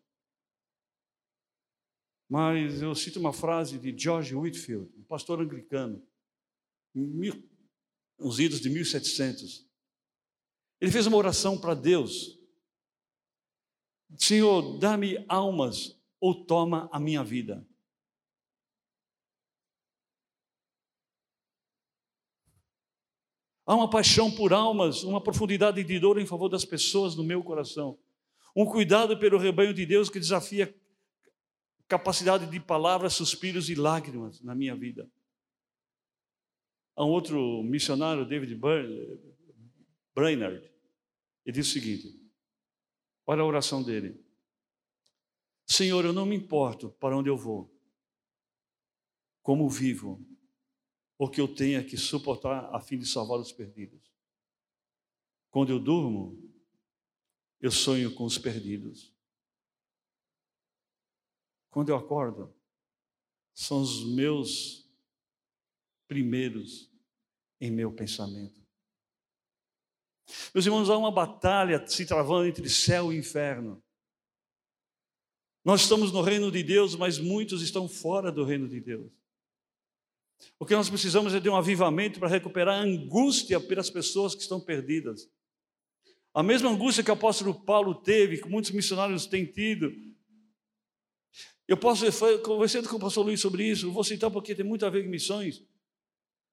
Mas 2.28 2.80
eu 2.80 2.94
cito 2.94 3.20
uma 3.20 3.32
frase 3.32 3.78
de 3.78 3.96
George 3.96 4.34
Whitfield, 4.34 4.90
um 4.96 5.04
pastor 5.04 5.40
anglicano, 5.40 6.02
mil, 6.94 7.48
uns 8.18 8.38
idos 8.38 8.60
de 8.60 8.68
1700. 8.70 9.66
Ele 10.80 10.90
fez 10.90 11.06
uma 11.06 11.16
oração 11.16 11.58
para 11.58 11.74
Deus. 11.74 12.38
Senhor, 14.16 14.78
dá-me 14.78 15.24
almas 15.28 15.98
ou 16.20 16.44
toma 16.44 16.88
a 16.92 17.00
minha 17.00 17.24
vida. 17.24 17.66
Há 23.64 23.74
uma 23.74 23.88
paixão 23.88 24.30
por 24.30 24.52
almas, 24.52 25.04
uma 25.04 25.22
profundidade 25.22 25.82
de 25.82 25.98
dor 25.98 26.18
em 26.18 26.26
favor 26.26 26.48
das 26.48 26.64
pessoas 26.64 27.14
no 27.14 27.22
meu 27.22 27.42
coração. 27.42 27.98
Um 28.54 28.66
cuidado 28.66 29.18
pelo 29.18 29.38
rebanho 29.38 29.72
de 29.72 29.86
Deus 29.86 30.10
que 30.10 30.18
desafia 30.18 30.74
capacidade 31.88 32.46
de 32.46 32.58
palavras, 32.58 33.12
suspiros 33.12 33.68
e 33.68 33.74
lágrimas 33.74 34.42
na 34.42 34.54
minha 34.54 34.74
vida. 34.74 35.08
Há 36.94 37.04
um 37.04 37.10
outro 37.10 37.62
missionário, 37.62 38.26
David 38.26 38.54
Brainerd, 40.14 40.70
ele 41.44 41.54
diz 41.54 41.68
o 41.68 41.72
seguinte: 41.72 42.20
olha 43.26 43.42
a 43.42 43.46
oração 43.46 43.82
dele. 43.82 44.22
Senhor, 45.66 46.04
eu 46.04 46.12
não 46.12 46.26
me 46.26 46.36
importo 46.36 46.90
para 47.00 47.16
onde 47.16 47.30
eu 47.30 47.36
vou, 47.36 47.72
como 49.42 49.68
vivo, 49.68 50.20
ou 51.16 51.30
que 51.30 51.40
eu 51.40 51.48
tenha 51.48 51.82
que 51.82 51.96
suportar 51.96 52.74
a 52.74 52.80
fim 52.80 52.98
de 52.98 53.06
salvar 53.06 53.38
os 53.38 53.52
perdidos. 53.52 54.12
Quando 55.50 55.70
eu 55.70 55.78
durmo, 55.78 56.38
eu 57.60 57.70
sonho 57.70 58.14
com 58.14 58.24
os 58.24 58.36
perdidos. 58.38 59.14
Quando 61.70 61.88
eu 61.88 61.96
acordo, 61.96 62.54
são 63.54 63.80
os 63.80 64.04
meus 64.14 64.81
primeiros 66.08 66.90
em 67.60 67.70
meu 67.70 67.92
pensamento. 67.92 68.62
Meus 70.54 70.66
irmãos, 70.66 70.90
há 70.90 70.96
uma 70.96 71.10
batalha 71.10 71.84
se 71.86 72.06
travando 72.06 72.46
entre 72.46 72.68
céu 72.68 73.12
e 73.12 73.16
inferno. 73.16 73.82
Nós 75.64 75.82
estamos 75.82 76.10
no 76.10 76.22
reino 76.22 76.50
de 76.50 76.62
Deus, 76.62 76.96
mas 76.96 77.18
muitos 77.18 77.62
estão 77.62 77.88
fora 77.88 78.32
do 78.32 78.44
reino 78.44 78.68
de 78.68 78.80
Deus. 78.80 79.12
O 80.58 80.66
que 80.66 80.74
nós 80.74 80.90
precisamos 80.90 81.34
é 81.34 81.40
de 81.40 81.48
um 81.48 81.54
avivamento 81.54 82.18
para 82.18 82.28
recuperar 82.28 82.80
a 82.80 82.82
angústia 82.82 83.60
pelas 83.60 83.88
pessoas 83.88 84.34
que 84.34 84.42
estão 84.42 84.60
perdidas. 84.60 85.30
A 86.34 86.42
mesma 86.42 86.70
angústia 86.70 87.04
que 87.04 87.10
o 87.10 87.14
apóstolo 87.14 87.54
Paulo 87.54 87.94
teve, 87.94 88.38
que 88.38 88.48
muitos 88.48 88.72
missionários 88.72 89.26
têm 89.26 89.46
tido. 89.46 89.92
Eu 91.68 91.76
posso, 91.76 92.04
conversando 92.42 92.88
com 92.88 92.96
o 92.96 93.00
pastor 93.00 93.24
Luiz 93.24 93.40
sobre 93.40 93.68
isso, 93.68 93.92
vou 93.92 94.02
citar 94.02 94.30
porque 94.30 94.54
tem 94.54 94.64
muito 94.64 94.84
a 94.84 94.90
ver 94.90 95.04
com 95.04 95.10
missões 95.10 95.62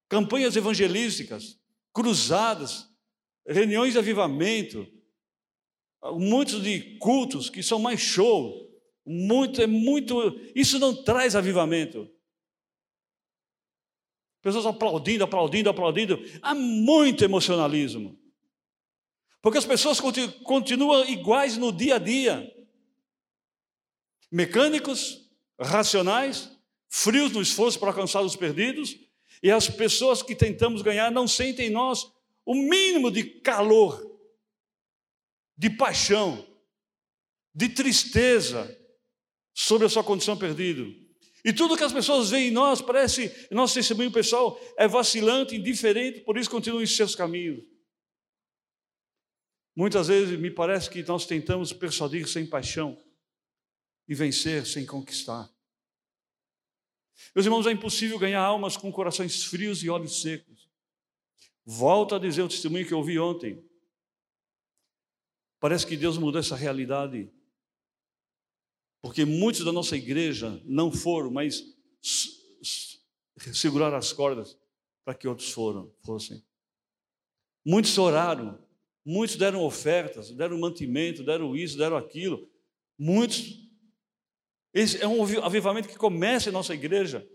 campanhas 0.09 0.55
evangelísticas, 0.55 1.57
cruzadas, 1.93 2.89
reuniões 3.47 3.93
de 3.93 3.99
avivamento, 3.99 4.85
muitos 6.15 6.61
de 6.63 6.97
cultos 6.97 7.49
que 7.49 7.61
são 7.61 7.79
mais 7.79 7.99
show, 7.99 8.67
muito 9.05 9.61
é 9.61 9.67
muito, 9.67 10.39
isso 10.55 10.79
não 10.79 11.03
traz 11.03 11.35
avivamento. 11.35 12.09
Pessoas 14.41 14.65
aplaudindo, 14.65 15.23
aplaudindo, 15.23 15.69
aplaudindo. 15.69 16.19
Há 16.41 16.55
muito 16.55 17.23
emocionalismo. 17.23 18.17
Porque 19.41 19.57
as 19.57 19.65
pessoas 19.65 19.99
continuam 20.43 21.05
iguais 21.07 21.57
no 21.57 21.71
dia 21.71 21.95
a 21.95 21.99
dia. 21.99 22.49
Mecânicos, 24.31 25.29
racionais, 25.59 26.49
frios 26.87 27.31
no 27.31 27.41
esforço 27.41 27.79
para 27.79 27.89
alcançar 27.89 28.21
os 28.21 28.35
perdidos, 28.35 28.95
e 29.41 29.51
as 29.51 29.69
pessoas 29.69 30.21
que 30.21 30.35
tentamos 30.35 30.81
ganhar 30.81 31.11
não 31.11 31.27
sentem 31.27 31.67
em 31.67 31.71
nós 31.71 32.11
o 32.45 32.55
mínimo 32.55 33.11
de 33.11 33.23
calor, 33.23 34.05
de 35.57 35.69
paixão, 35.69 36.45
de 37.53 37.69
tristeza 37.69 38.75
sobre 39.53 39.85
a 39.85 39.89
sua 39.89 40.03
condição 40.03 40.37
perdida. 40.37 40.83
E 41.43 41.53
tudo 41.53 41.77
que 41.77 41.83
as 41.83 41.93
pessoas 41.93 42.29
veem 42.29 42.49
em 42.49 42.51
nós 42.51 42.81
parece, 42.81 43.47
nosso 43.49 43.75
testemunho 43.75 44.11
pessoal 44.11 44.59
é 44.77 44.87
vacilante, 44.87 45.55
indiferente, 45.55 46.21
por 46.21 46.37
isso 46.37 46.49
continuam 46.49 46.83
em 46.83 46.87
seus 46.87 47.15
caminhos. 47.15 47.63
Muitas 49.75 50.07
vezes 50.07 50.37
me 50.37 50.51
parece 50.51 50.89
que 50.89 51.01
nós 51.03 51.25
tentamos 51.25 51.71
persuadir 51.71 52.27
sem 52.27 52.45
paixão 52.45 53.01
e 54.07 54.13
vencer 54.13 54.65
sem 54.65 54.85
conquistar. 54.85 55.49
Meus 57.35 57.45
irmãos, 57.45 57.67
é 57.67 57.71
impossível 57.71 58.17
ganhar 58.17 58.41
almas 58.41 58.77
com 58.77 58.91
corações 58.91 59.43
frios 59.43 59.83
e 59.83 59.89
olhos 59.89 60.21
secos. 60.21 60.69
Volto 61.65 62.15
a 62.15 62.19
dizer 62.19 62.41
o 62.41 62.47
testemunho 62.47 62.85
que 62.85 62.93
eu 62.93 62.97
ouvi 62.97 63.19
ontem. 63.19 63.63
Parece 65.59 65.85
que 65.85 65.97
Deus 65.97 66.17
mudou 66.17 66.39
essa 66.39 66.55
realidade. 66.55 67.29
Porque 69.01 69.25
muitos 69.25 69.63
da 69.63 69.71
nossa 69.71 69.95
igreja 69.95 70.61
não 70.65 70.91
foram, 70.91 71.31
mas 71.31 71.63
seguraram 73.53 73.97
as 73.97 74.11
cordas 74.11 74.57
para 75.05 75.13
que 75.13 75.27
outros 75.27 75.51
foram, 75.51 75.93
fossem. 76.03 76.43
Muitos 77.65 77.97
oraram, 77.97 78.59
muitos 79.05 79.35
deram 79.35 79.63
ofertas, 79.63 80.31
deram 80.31 80.57
mantimento, 80.57 81.23
deram 81.23 81.55
isso, 81.55 81.77
deram 81.77 81.97
aquilo. 81.97 82.49
Muitos 82.97 83.68
esse 84.79 85.01
é 85.01 85.07
um 85.07 85.21
avivamento 85.43 85.89
que 85.89 85.97
começa 85.97 86.49
em 86.49 86.53
nossa 86.53 86.73
igreja. 86.73 87.27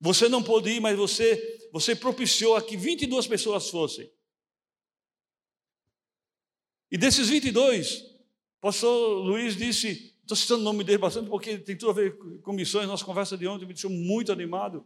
Você 0.00 0.28
não 0.28 0.42
pôde 0.42 0.70
ir, 0.70 0.80
mas 0.80 0.96
você, 0.96 1.68
você 1.72 1.94
propiciou 1.94 2.56
a 2.56 2.62
que 2.62 2.76
22 2.76 3.26
pessoas 3.26 3.68
fossem. 3.68 4.10
E 6.90 6.98
desses 6.98 7.28
22, 7.28 8.00
o 8.00 8.60
pastor 8.60 9.24
Luiz 9.24 9.56
disse, 9.56 10.16
estou 10.20 10.36
citando 10.36 10.62
o 10.62 10.64
nome 10.64 10.82
dele 10.82 10.98
bastante 10.98 11.28
porque 11.28 11.58
tem 11.58 11.76
tudo 11.76 11.90
a 11.90 11.94
ver 11.94 12.16
com 12.42 12.52
missões, 12.52 12.88
nossa 12.88 13.04
conversa 13.04 13.36
de 13.36 13.46
ontem 13.46 13.66
me 13.66 13.74
deixou 13.74 13.90
muito 13.90 14.32
animado 14.32 14.84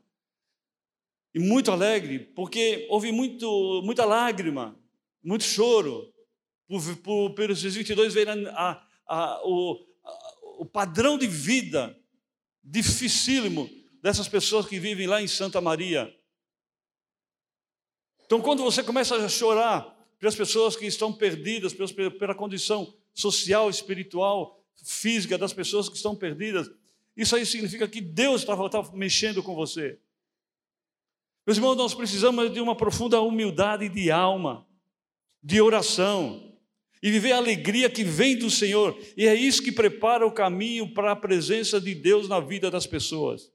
e 1.34 1.38
muito 1.38 1.70
alegre, 1.70 2.18
porque 2.18 2.86
houve 2.90 3.10
muito, 3.12 3.80
muita 3.82 4.04
lágrima, 4.04 4.78
muito 5.22 5.44
choro, 5.44 6.12
por, 7.02 7.30
por, 7.34 7.50
esses 7.50 7.74
22 7.74 8.12
verem 8.12 8.46
a, 8.48 8.86
a, 9.06 9.40
o, 9.44 9.78
o 10.58 10.66
padrão 10.66 11.18
de 11.18 11.26
vida 11.26 11.98
dificílimo 12.62 13.68
dessas 14.02 14.28
pessoas 14.28 14.66
que 14.66 14.78
vivem 14.78 15.06
lá 15.06 15.22
em 15.22 15.26
Santa 15.26 15.60
Maria. 15.60 16.14
Então, 18.24 18.40
quando 18.40 18.62
você 18.62 18.82
começa 18.82 19.16
a 19.16 19.28
chorar 19.28 19.96
pelas 20.18 20.34
pessoas 20.34 20.76
que 20.76 20.86
estão 20.86 21.12
perdidas, 21.12 21.74
pela 22.18 22.34
condição 22.34 22.94
social, 23.12 23.68
espiritual, 23.68 24.64
física 24.84 25.36
das 25.36 25.52
pessoas 25.52 25.88
que 25.88 25.96
estão 25.96 26.16
perdidas, 26.16 26.70
isso 27.16 27.36
aí 27.36 27.44
significa 27.44 27.86
que 27.86 28.00
Deus 28.00 28.42
está 28.42 28.56
mexendo 28.94 29.42
com 29.42 29.54
você. 29.54 29.98
Meus 31.46 31.58
irmãos, 31.58 31.76
nós 31.76 31.94
precisamos 31.94 32.52
de 32.52 32.60
uma 32.60 32.76
profunda 32.76 33.20
humildade 33.20 33.88
de 33.88 34.10
alma, 34.10 34.66
de 35.42 35.60
oração, 35.60 36.51
e 37.02 37.10
viver 37.10 37.32
a 37.32 37.38
alegria 37.38 37.90
que 37.90 38.04
vem 38.04 38.38
do 38.38 38.48
Senhor. 38.48 38.96
E 39.16 39.26
é 39.26 39.34
isso 39.34 39.62
que 39.62 39.72
prepara 39.72 40.26
o 40.26 40.32
caminho 40.32 40.94
para 40.94 41.12
a 41.12 41.16
presença 41.16 41.80
de 41.80 41.94
Deus 41.94 42.28
na 42.28 42.38
vida 42.38 42.70
das 42.70 42.86
pessoas. 42.86 43.50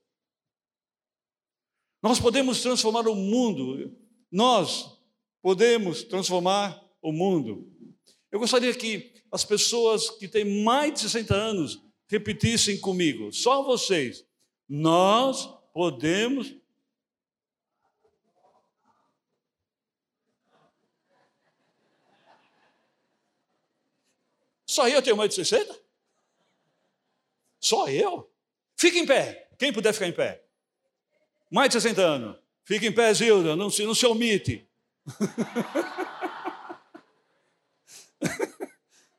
Nós 2.03 2.19
podemos 2.19 2.61
transformar 2.61 3.07
o 3.07 3.15
mundo, 3.15 3.95
nós 4.31 4.99
podemos 5.41 6.03
transformar 6.03 6.83
o 7.01 7.11
mundo. 7.11 7.71
Eu 8.31 8.39
gostaria 8.39 8.73
que 8.73 9.13
as 9.31 9.45
pessoas 9.45 10.09
que 10.09 10.27
têm 10.27 10.63
mais 10.63 10.93
de 10.93 10.99
60 11.01 11.33
anos 11.33 11.81
repetissem 12.09 12.79
comigo, 12.79 13.31
só 13.31 13.63
vocês. 13.63 14.25
Nós 14.67 15.47
podemos 15.73 16.53
Só 24.77 24.87
eu 24.87 25.01
tenho 25.01 25.17
mais 25.17 25.29
de 25.29 25.35
60? 25.43 25.75
Só 27.59 27.89
eu? 27.89 28.31
Fique 28.75 28.99
em 28.99 29.07
pé. 29.07 29.49
Quem 29.57 29.73
puder 29.73 29.91
ficar 29.91 30.07
em 30.07 30.13
pé. 30.13 30.43
Mais 31.49 31.67
de 31.67 31.81
60 31.81 31.99
anos. 31.99 32.37
Fique 32.63 32.85
em 32.85 32.91
pé, 32.91 33.11
Zilda. 33.11 33.55
Não 33.55 33.71
se, 33.71 33.83
não 33.87 33.95
se 33.95 34.05
omite. 34.05 34.69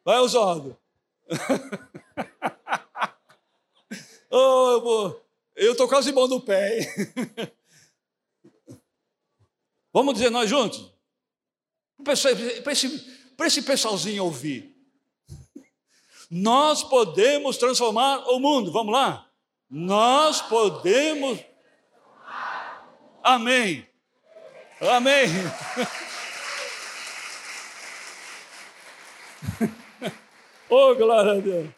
Vai, 0.04 0.20
Osório. 0.20 0.78
oh, 4.30 5.16
eu 5.56 5.72
estou 5.72 5.88
quase 5.88 6.12
bom 6.12 6.28
no 6.28 6.40
pé. 6.40 6.78
Vamos 9.92 10.14
dizer 10.14 10.30
nós 10.30 10.48
juntos? 10.48 10.88
Para 12.04 12.12
esse, 12.12 13.26
esse 13.40 13.62
pessoalzinho 13.62 14.22
ouvir. 14.22 14.77
Nós 16.30 16.82
podemos 16.82 17.56
transformar 17.56 18.18
o 18.28 18.38
mundo. 18.38 18.70
Vamos 18.70 18.92
lá? 18.92 19.26
Nós 19.70 20.42
podemos. 20.42 21.38
Amém. 23.22 23.86
Amém. 24.80 25.26
oh, 30.68 30.94
glória 30.94 31.32
a 31.32 31.40
Deus. 31.40 31.70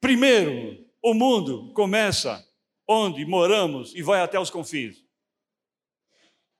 Primeiro, 0.00 0.84
o 1.02 1.14
mundo 1.14 1.72
começa 1.72 2.44
onde 2.86 3.24
moramos 3.24 3.94
e 3.94 4.02
vai 4.02 4.20
até 4.20 4.38
os 4.38 4.50
confins. 4.50 5.02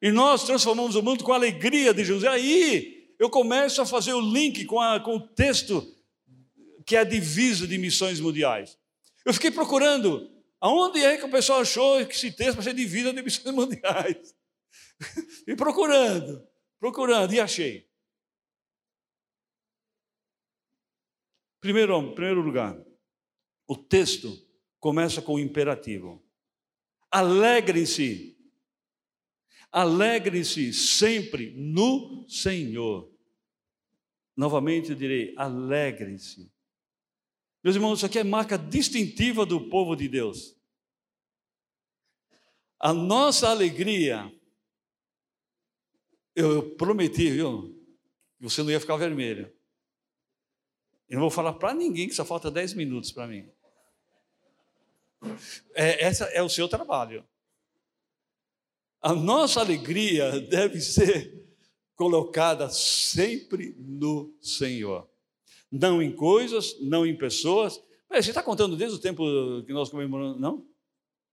E 0.01 0.11
nós 0.11 0.45
transformamos 0.45 0.97
o 0.97 1.03
mundo 1.03 1.25
com 1.25 1.33
a 1.33 1.37
alegria 1.37 1.93
de 1.93 2.05
Jesus. 2.05 2.25
E 2.25 2.29
aí 2.29 3.15
eu 3.19 3.31
começo 3.31 3.83
a 3.83 3.87
fazer 3.87 4.13
o 4.13 4.21
link 4.21 4.65
com, 4.65 4.81
a, 4.81 5.01
com 5.01 5.17
o 5.17 5.21
texto 5.21 5.94
que 6.85 6.97
é 6.97 7.01
a 7.01 7.05
divisa 7.05 7.67
de 7.67 7.79
missões 7.79 8.21
mundiais. 8.21 8.79
Eu 9.25 9.33
fiquei 9.33 9.51
procurando 9.51 10.31
aonde 10.61 11.01
é 11.01 11.17
que 11.17 11.25
o 11.25 11.31
pessoal 11.31 11.61
achou 11.61 12.05
que 12.07 12.15
esse 12.15 12.33
texto 12.33 12.55
vai 12.55 12.65
ser 12.65 12.75
divisa 12.75 13.13
de 13.13 13.23
missões 13.23 13.53
mundiais. 13.55 14.35
e 15.47 15.55
procurando, 15.55 16.47
procurando, 16.79 17.33
e 17.33 17.41
achei. 17.41 17.89
Primeiro, 21.61 22.15
primeiro 22.15 22.43
lugar, 22.43 22.79
o 23.67 23.77
texto 23.77 24.37
começa 24.79 25.23
com 25.23 25.35
o 25.35 25.41
imperativo. 25.41 26.23
Alegrem-se. 27.11 28.37
Alegrem-se 29.73 30.73
sempre 30.73 31.55
no 31.57 32.29
Senhor. 32.29 33.11
Novamente 34.37 34.91
eu 34.91 34.97
direi: 34.97 35.35
alegrem-se. 35.37 36.54
Meus 37.65 37.77
irmãos, 37.77 37.97
isso 38.01 38.05
aqui 38.05 38.19
é 38.19 38.25
marca 38.25 38.59
distintiva 38.59 39.47
do 39.47 39.71
povo 39.71 39.97
de 39.97 40.07
Deus. 40.07 40.55
A 42.79 42.93
nossa 42.93 43.49
alegria, 43.49 44.31
eu 46.37 46.75
prometi, 46.77 47.31
viu, 47.31 47.75
que 48.37 48.43
você 48.43 48.63
não 48.63 48.71
ia 48.71 48.79
ficar 48.79 48.99
vermelho. 48.99 49.51
Eu 51.09 51.15
não 51.15 51.23
vou 51.23 51.31
falar 51.31 51.55
para 51.55 51.73
ninguém 51.73 52.07
que 52.07 52.15
só 52.15 52.23
falta 52.23 52.51
10 52.51 52.75
minutos 52.75 53.11
para 53.11 53.27
mim. 53.27 53.51
É, 55.73 56.05
essa 56.05 56.27
é 56.27 56.43
o 56.43 56.51
seu 56.51 56.69
trabalho. 56.69 57.27
A 59.01 59.15
nossa 59.15 59.61
alegria 59.61 60.39
deve 60.39 60.83
ser 60.83 61.49
colocada 61.97 62.69
sempre 62.69 63.75
no 63.79 64.37
Senhor 64.43 65.09
não 65.75 66.01
em 66.01 66.15
coisas, 66.15 66.81
não 66.81 67.05
em 67.05 67.17
pessoas. 67.17 67.83
Mas 68.09 68.25
você 68.25 68.31
está 68.31 68.43
contando 68.43 68.77
desde 68.77 68.97
o 68.97 69.01
tempo 69.01 69.25
que 69.67 69.73
nós 69.73 69.91
comemoramos? 69.91 70.41
Não? 70.41 70.65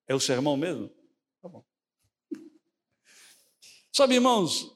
É 0.08 0.15
o 0.15 0.19
sermão 0.19 0.58
mesmo? 0.58 0.89
Tá 1.41 1.47
bom. 1.47 1.63
Sabe, 3.93 4.15
irmãos, 4.15 4.75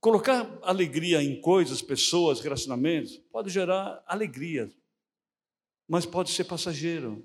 colocar 0.00 0.58
alegria 0.62 1.22
em 1.22 1.40
coisas, 1.40 1.80
pessoas, 1.80 2.40
relacionamentos, 2.40 3.18
pode 3.30 3.50
gerar 3.50 4.02
alegria, 4.06 4.74
mas 5.86 6.04
pode 6.04 6.30
ser 6.30 6.44
passageiro. 6.44 7.24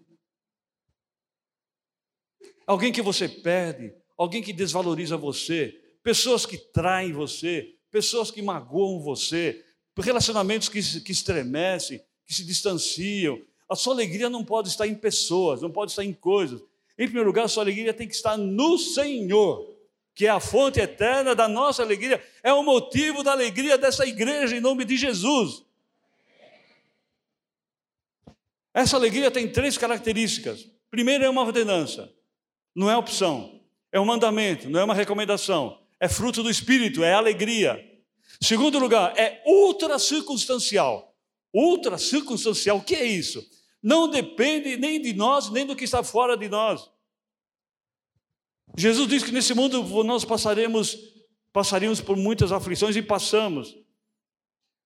alguém 2.68 2.92
que 2.92 3.02
você 3.02 3.28
perde, 3.28 3.96
alguém 4.16 4.44
que 4.44 4.54
desvaloriza 4.54 5.18
você, 5.18 5.72
pessoas 6.04 6.46
que 6.46 6.58
traem 6.58 7.12
você, 7.12 7.79
pessoas 7.92 8.32
que 8.32 8.42
magoam 8.42 9.00
você, 9.00 9.64
relacionamentos 9.98 10.70
que, 10.70 10.82
que 11.02 11.12
estremecem, 11.12 12.02
que 12.26 12.34
se 12.34 12.44
distanciam. 12.44 13.42
A 13.68 13.76
sua 13.76 13.94
alegria 13.94 14.30
não 14.30 14.44
pode 14.44 14.70
estar 14.70 14.88
em 14.88 14.96
pessoas, 14.96 15.62
não 15.62 15.72
pode 15.72 15.92
estar 15.92 16.04
em 16.04 16.14
coisas. 16.14 16.62
Em 16.98 17.06
primeiro 17.06 17.28
lugar, 17.28 17.46
a 17.46 17.48
sua 17.48 17.64
alegria 17.64 17.94
tem 17.94 18.08
que 18.08 18.16
estar 18.16 18.38
no 18.38 18.78
Senhor, 18.78 19.76
que 20.14 20.26
é 20.26 20.30
a 20.30 20.40
fonte 20.40 20.80
eterna 20.80 21.34
da 21.34 21.48
nossa 21.48 21.82
alegria, 21.82 22.22
é 22.44 22.52
o 22.52 22.64
motivo 22.64 23.24
da 23.24 23.32
alegria 23.32 23.78
dessa 23.78 24.06
igreja, 24.06 24.56
em 24.56 24.60
nome 24.60 24.84
de 24.84 24.98
Jesus. 24.98 25.64
Essa 28.74 28.98
alegria 28.98 29.32
tem 29.32 29.50
três 29.50 29.78
características. 29.78 30.68
Primeiro, 30.92 31.24
é 31.24 31.30
uma 31.30 31.42
ordenança, 31.42 32.12
não 32.76 32.90
é 32.90 32.98
opção, 32.98 33.62
é 33.92 34.00
um 34.00 34.06
mandamento, 34.06 34.70
não 34.70 34.80
é 34.80 34.84
uma 34.84 34.94
recomendação, 34.94 35.79
é 36.00 36.08
fruto 36.08 36.42
do 36.42 36.50
Espírito, 36.50 37.04
é 37.04 37.14
alegria. 37.14 37.86
Segundo 38.42 38.80
lugar, 38.80 39.18
é 39.18 39.44
ultra 39.46 40.00
circunstancial. 40.00 41.16
Ultra 41.54 41.98
circunstancial, 41.98 42.78
o 42.78 42.84
que 42.84 42.96
é 42.96 43.06
isso? 43.06 43.46
Não 43.82 44.10
depende 44.10 44.78
nem 44.78 45.02
de 45.02 45.14
nós, 45.14 45.50
nem 45.50 45.66
do 45.66 45.76
que 45.76 45.84
está 45.84 46.04
fora 46.04 46.38
de 46.38 46.48
nós. 46.48 46.90
Jesus 48.78 49.08
disse 49.08 49.26
que 49.26 49.32
nesse 49.32 49.54
mundo 49.54 49.84
nós 50.04 50.24
passaremos, 50.24 50.98
passaríamos 51.52 52.00
por 52.00 52.16
muitas 52.16 52.52
aflições 52.52 52.96
e 52.96 53.02
passamos. 53.02 53.76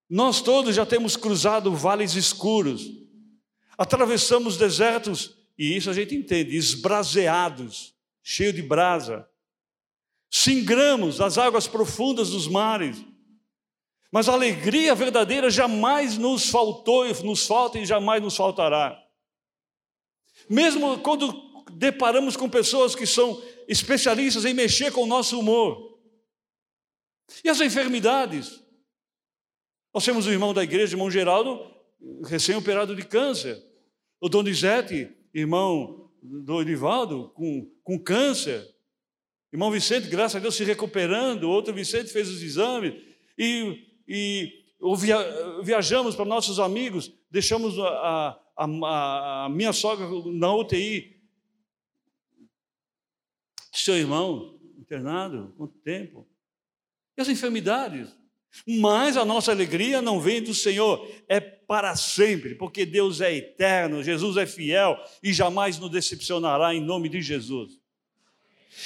Nós 0.09 0.41
todos 0.41 0.75
já 0.75 0.85
temos 0.85 1.17
cruzado 1.17 1.75
vales 1.75 2.15
escuros, 2.15 2.87
atravessamos 3.77 4.57
desertos, 4.57 5.37
e 5.57 5.75
isso 5.75 5.89
a 5.89 5.93
gente 5.93 6.15
entende, 6.15 6.55
esbraseados, 6.55 7.93
cheio 8.21 8.53
de 8.53 8.61
brasa. 8.61 9.27
Singramos 10.35 11.21
as 11.21 11.37
águas 11.37 11.67
profundas 11.67 12.31
dos 12.31 12.47
mares. 12.47 13.05
Mas 14.11 14.27
a 14.27 14.33
alegria 14.33 14.95
verdadeira 14.95 15.47
jamais 15.47 16.17
nos 16.17 16.49
faltou, 16.49 17.07
nos 17.23 17.45
falta 17.45 17.77
e 17.77 17.85
jamais 17.85 18.19
nos 18.19 18.35
faltará. 18.35 18.99
Mesmo 20.49 20.97
quando 21.01 21.31
deparamos 21.73 22.35
com 22.35 22.49
pessoas 22.49 22.95
que 22.95 23.05
são 23.05 23.39
especialistas 23.67 24.43
em 24.43 24.55
mexer 24.55 24.91
com 24.91 25.03
o 25.03 25.07
nosso 25.07 25.39
humor. 25.39 25.99
E 27.43 27.49
as 27.49 27.61
enfermidades? 27.61 28.59
Nós 29.93 30.03
temos 30.03 30.25
um 30.25 30.31
irmão 30.31 30.51
da 30.51 30.63
igreja, 30.63 30.95
irmão 30.95 31.11
Geraldo, 31.11 31.63
recém-operado 32.25 32.95
de 32.95 33.05
câncer. 33.05 33.63
O 34.19 34.27
Donizete, 34.27 35.15
irmão 35.31 36.11
do 36.23 36.59
Edivaldo, 36.59 37.29
com, 37.35 37.71
com 37.83 37.99
câncer. 37.99 38.72
Irmão 39.53 39.71
Vicente, 39.71 40.09
graças 40.09 40.35
a 40.35 40.39
Deus, 40.39 40.55
se 40.55 40.65
recuperando. 40.65 41.49
Outro 41.49 41.73
Vicente 41.73 42.11
fez 42.11 42.27
os 42.27 42.41
exames. 42.41 42.93
E 43.37 43.93
e 44.07 44.63
viajamos 45.63 46.15
para 46.15 46.25
nossos 46.25 46.59
amigos, 46.59 47.11
deixamos 47.31 47.79
a, 47.79 48.39
a, 48.57 49.45
a 49.45 49.49
minha 49.49 49.71
sogra 49.71 50.07
na 50.25 50.53
UTI. 50.53 51.21
Seu 53.71 53.95
irmão 53.95 54.59
internado, 54.77 55.53
quanto 55.57 55.77
tempo? 55.79 56.27
E 57.17 57.21
as 57.21 57.29
enfermidades? 57.29 58.15
Mas 58.67 59.17
a 59.17 59.25
nossa 59.25 59.51
alegria 59.51 60.01
não 60.01 60.19
vem 60.19 60.43
do 60.43 60.53
Senhor, 60.53 61.09
é 61.27 61.39
para 61.39 61.95
sempre, 61.95 62.53
porque 62.53 62.85
Deus 62.85 63.19
é 63.19 63.33
eterno, 63.33 64.03
Jesus 64.03 64.37
é 64.37 64.45
fiel 64.45 64.95
e 65.23 65.33
jamais 65.33 65.79
nos 65.79 65.89
decepcionará 65.89 66.75
em 66.75 66.81
nome 66.81 67.09
de 67.09 67.19
Jesus. 67.21 67.79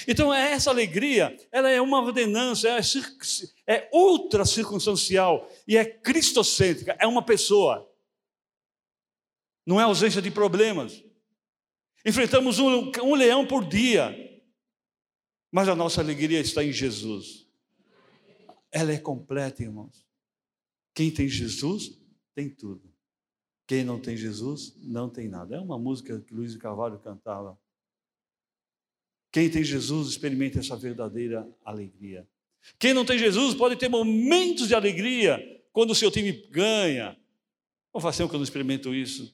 Então, 0.08 0.34
essa 0.34 0.69
alegria, 0.69 1.38
ela 1.52 1.69
é 1.69 1.82
uma 1.82 2.02
ordenança, 2.02 2.67
é, 2.67 2.80
é 3.67 3.89
ultra 3.93 4.45
circunstancial 4.45 5.50
e 5.67 5.78
é 5.78 5.86
cristocêntrica, 5.86 6.95
é 7.00 7.08
uma 7.08 7.23
pessoa. 7.23 7.89
Não 9.65 9.80
é 9.80 9.84
ausência 9.84 10.21
de 10.21 10.32
problemas. 10.32 11.04
Enfrentamos 12.06 12.60
um, 12.60 12.91
um 13.04 13.15
leão 13.15 13.45
por 13.45 13.65
dia, 13.65 14.15
mas 15.52 15.67
a 15.67 15.76
nossa 15.76 16.02
alegria 16.02 16.39
está 16.39 16.63
em 16.63 16.71
Jesus. 16.71 17.47
Ela 18.71 18.93
é 18.93 18.97
completa, 18.97 19.63
irmãos. 19.63 20.08
Quem 20.93 21.12
tem 21.12 21.28
Jesus, 21.28 22.00
tem 22.34 22.50
tudo. 22.50 22.93
Quem 23.67 23.84
não 23.84 24.00
tem 24.00 24.15
Jesus, 24.15 24.76
não 24.78 25.10
tem 25.10 25.28
nada. 25.28 25.58
É 25.58 25.60
uma 25.60 25.78
música 25.78 26.19
que 26.21 26.34
Luiz 26.34 26.56
Carvalho 26.56 26.97
cantava. 27.00 27.60
Quem 29.38 29.52
tem 29.52 29.63
Jesus 29.63 30.08
experimenta 30.08 30.58
essa 30.58 30.76
verdadeira 30.76 31.47
alegria. 31.63 32.28
Quem 32.80 32.91
não 32.91 33.06
tem 33.06 33.19
Jesus 33.19 33.54
pode 33.54 33.76
ter 33.76 33.88
momentos 33.88 34.67
de 34.67 34.73
alegria 34.73 35.39
quando 35.71 35.91
o 35.91 35.95
seu 35.95 36.10
time 36.10 36.32
ganha. 36.50 37.15
Vou 37.93 38.02
fazer 38.02 38.23
um 38.23 38.28
que 38.28 38.34
eu 38.34 38.39
não 38.39 38.43
experimento 38.43 38.95
isso. 38.95 39.32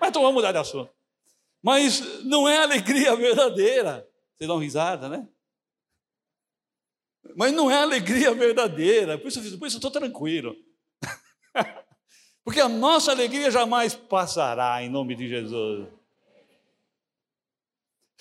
Mas 0.00 0.08
então 0.08 0.22
vamos 0.22 0.36
mudar 0.36 0.52
de 0.52 0.58
assunto. 0.58 0.90
Mas 1.60 2.24
não 2.24 2.48
é 2.48 2.62
alegria 2.62 3.12
verdadeira. 3.14 4.08
Vocês 4.38 4.48
dão 4.48 4.56
risada, 4.56 5.06
né? 5.06 5.28
Mas 7.36 7.52
não 7.52 7.70
é 7.70 7.76
alegria 7.76 8.32
verdadeira. 8.32 9.18
Por 9.18 9.28
isso, 9.28 9.58
por 9.58 9.68
isso 9.68 9.76
eu 9.76 9.80
estou 9.80 9.90
tranquilo. 9.90 10.56
Porque 12.42 12.58
a 12.58 12.70
nossa 12.70 13.12
alegria 13.12 13.50
jamais 13.50 13.94
passará 13.94 14.82
em 14.82 14.88
nome 14.88 15.14
de 15.14 15.28
Jesus. 15.28 15.88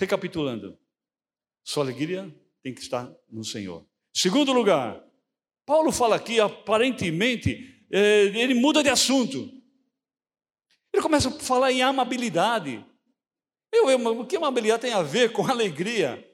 Recapitulando, 0.02 0.76
sua 1.64 1.84
alegria 1.84 2.36
tem 2.64 2.74
que 2.74 2.82
estar 2.82 3.14
no 3.30 3.44
Senhor. 3.44 3.86
Segundo 4.12 4.52
lugar, 4.52 5.00
Paulo 5.64 5.92
fala 5.92 6.16
aqui, 6.16 6.40
aparentemente, 6.40 7.86
é, 7.92 8.24
ele 8.24 8.56
muda 8.56 8.82
de 8.82 8.90
assunto. 8.90 9.38
Ele 10.92 11.04
começa 11.04 11.30
a 11.30 11.32
falar 11.34 11.72
em 11.72 11.84
amabilidade. 11.84 12.84
Eu, 13.72 13.92
eu, 13.92 14.20
o 14.20 14.26
que 14.26 14.36
amabilidade 14.36 14.82
tem 14.82 14.94
a 14.94 15.04
ver 15.04 15.34
com 15.34 15.46
alegria? 15.46 16.28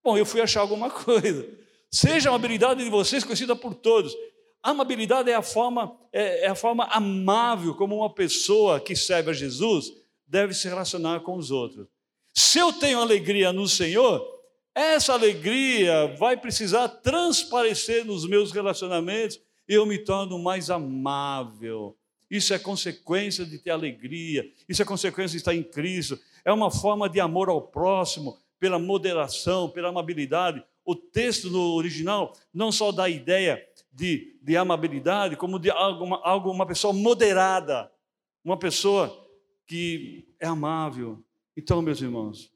Bom, 0.00 0.16
eu 0.16 0.24
fui 0.24 0.40
achar 0.40 0.60
alguma 0.60 0.88
coisa. 1.04 1.48
Seja 1.90 2.28
a 2.28 2.32
amabilidade 2.32 2.84
de 2.84 2.90
vocês 2.90 3.24
conhecida 3.24 3.56
por 3.56 3.74
todos. 3.74 4.14
Amabilidade 4.62 5.28
é 5.28 5.34
a 5.34 5.42
forma, 5.42 5.98
é, 6.12 6.44
é 6.44 6.48
a 6.48 6.54
forma 6.54 6.84
amável 6.84 7.74
como 7.74 7.96
uma 7.96 8.14
pessoa 8.14 8.78
que 8.78 8.94
serve 8.94 9.30
a 9.30 9.34
Jesus 9.34 9.90
deve 10.28 10.54
se 10.54 10.68
relacionar 10.68 11.24
com 11.24 11.36
os 11.36 11.50
outros. 11.50 11.88
Se 12.34 12.58
eu 12.58 12.72
tenho 12.72 13.00
alegria 13.00 13.52
no 13.52 13.68
Senhor, 13.68 14.20
essa 14.74 15.12
alegria 15.12 16.16
vai 16.18 16.36
precisar 16.36 16.88
transparecer 16.88 18.04
nos 18.04 18.26
meus 18.26 18.50
relacionamentos 18.50 19.40
e 19.68 19.74
eu 19.74 19.86
me 19.86 19.98
torno 19.98 20.36
mais 20.36 20.68
amável. 20.68 21.96
Isso 22.28 22.52
é 22.52 22.58
consequência 22.58 23.46
de 23.46 23.58
ter 23.58 23.70
alegria, 23.70 24.50
isso 24.68 24.82
é 24.82 24.84
consequência 24.84 25.30
de 25.30 25.36
estar 25.36 25.54
em 25.54 25.62
Cristo, 25.62 26.18
é 26.44 26.52
uma 26.52 26.72
forma 26.72 27.08
de 27.08 27.20
amor 27.20 27.48
ao 27.48 27.62
próximo, 27.62 28.36
pela 28.58 28.80
moderação, 28.80 29.70
pela 29.70 29.90
amabilidade. 29.90 30.60
O 30.84 30.96
texto 30.96 31.48
no 31.50 31.74
original 31.74 32.32
não 32.52 32.72
só 32.72 32.90
dá 32.90 33.04
a 33.04 33.08
ideia 33.08 33.64
de, 33.92 34.36
de 34.42 34.56
amabilidade, 34.56 35.36
como 35.36 35.56
de 35.58 35.70
algo, 35.70 36.14
algo, 36.16 36.50
uma 36.50 36.66
pessoa 36.66 36.92
moderada, 36.92 37.88
uma 38.44 38.56
pessoa 38.56 39.24
que 39.66 40.26
é 40.40 40.46
amável, 40.48 41.22
então, 41.56 41.80
meus 41.80 42.00
irmãos, 42.00 42.52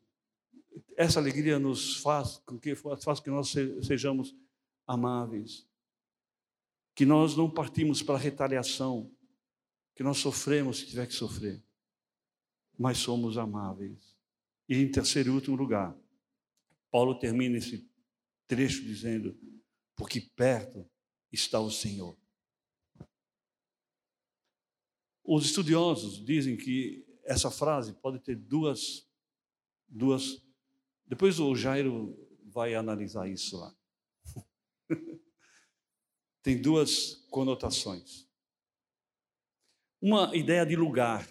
essa 0.96 1.20
alegria 1.20 1.58
nos 1.58 1.96
faz 1.96 2.38
com 2.38 2.58
que 2.58 2.74
faz 2.74 3.20
que 3.20 3.30
nós 3.30 3.52
sejamos 3.82 4.34
amáveis, 4.86 5.66
que 6.94 7.06
nós 7.06 7.36
não 7.36 7.48
partimos 7.48 8.02
para 8.02 8.16
a 8.16 8.18
retaliação, 8.18 9.10
que 9.94 10.02
nós 10.02 10.18
sofremos 10.18 10.78
se 10.78 10.86
tiver 10.86 11.06
que 11.06 11.14
sofrer, 11.14 11.62
mas 12.76 12.98
somos 12.98 13.38
amáveis. 13.38 14.16
E 14.68 14.76
em 14.76 14.90
terceiro 14.90 15.30
e 15.30 15.34
último 15.34 15.56
lugar, 15.56 15.96
Paulo 16.90 17.18
termina 17.18 17.58
esse 17.58 17.88
trecho 18.46 18.82
dizendo: 18.82 19.38
porque 19.94 20.20
perto 20.20 20.88
está 21.30 21.60
o 21.60 21.70
Senhor. 21.70 22.16
Os 25.24 25.44
estudiosos 25.44 26.24
dizem 26.24 26.56
que 26.56 27.07
essa 27.28 27.50
frase 27.50 27.92
pode 27.92 28.18
ter 28.20 28.34
duas, 28.34 29.06
duas. 29.86 30.42
Depois 31.06 31.38
o 31.38 31.54
Jairo 31.54 32.18
vai 32.46 32.74
analisar 32.74 33.28
isso 33.28 33.58
lá. 33.58 33.76
Tem 36.42 36.60
duas 36.60 37.16
conotações. 37.30 38.26
Uma 40.00 40.34
ideia 40.34 40.64
de 40.64 40.74
lugar. 40.74 41.28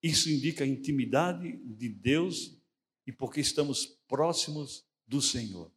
Isso 0.00 0.30
indica 0.30 0.62
a 0.62 0.66
intimidade 0.66 1.56
de 1.64 1.88
Deus 1.88 2.56
e 3.04 3.10
porque 3.10 3.40
estamos 3.40 3.86
próximos 4.06 4.86
do 5.04 5.20
Senhor. 5.20 5.72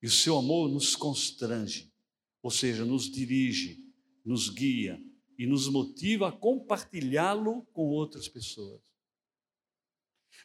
E 0.00 0.06
o 0.06 0.10
seu 0.10 0.38
amor 0.38 0.70
nos 0.70 0.96
constrange, 0.96 1.92
ou 2.40 2.50
seja, 2.50 2.86
nos 2.86 3.10
dirige, 3.10 3.84
nos 4.24 4.48
guia, 4.48 5.02
e 5.38 5.46
nos 5.46 5.68
motiva 5.68 6.28
a 6.28 6.32
compartilhá-lo 6.32 7.62
com 7.66 7.88
outras 7.90 8.28
pessoas. 8.28 8.82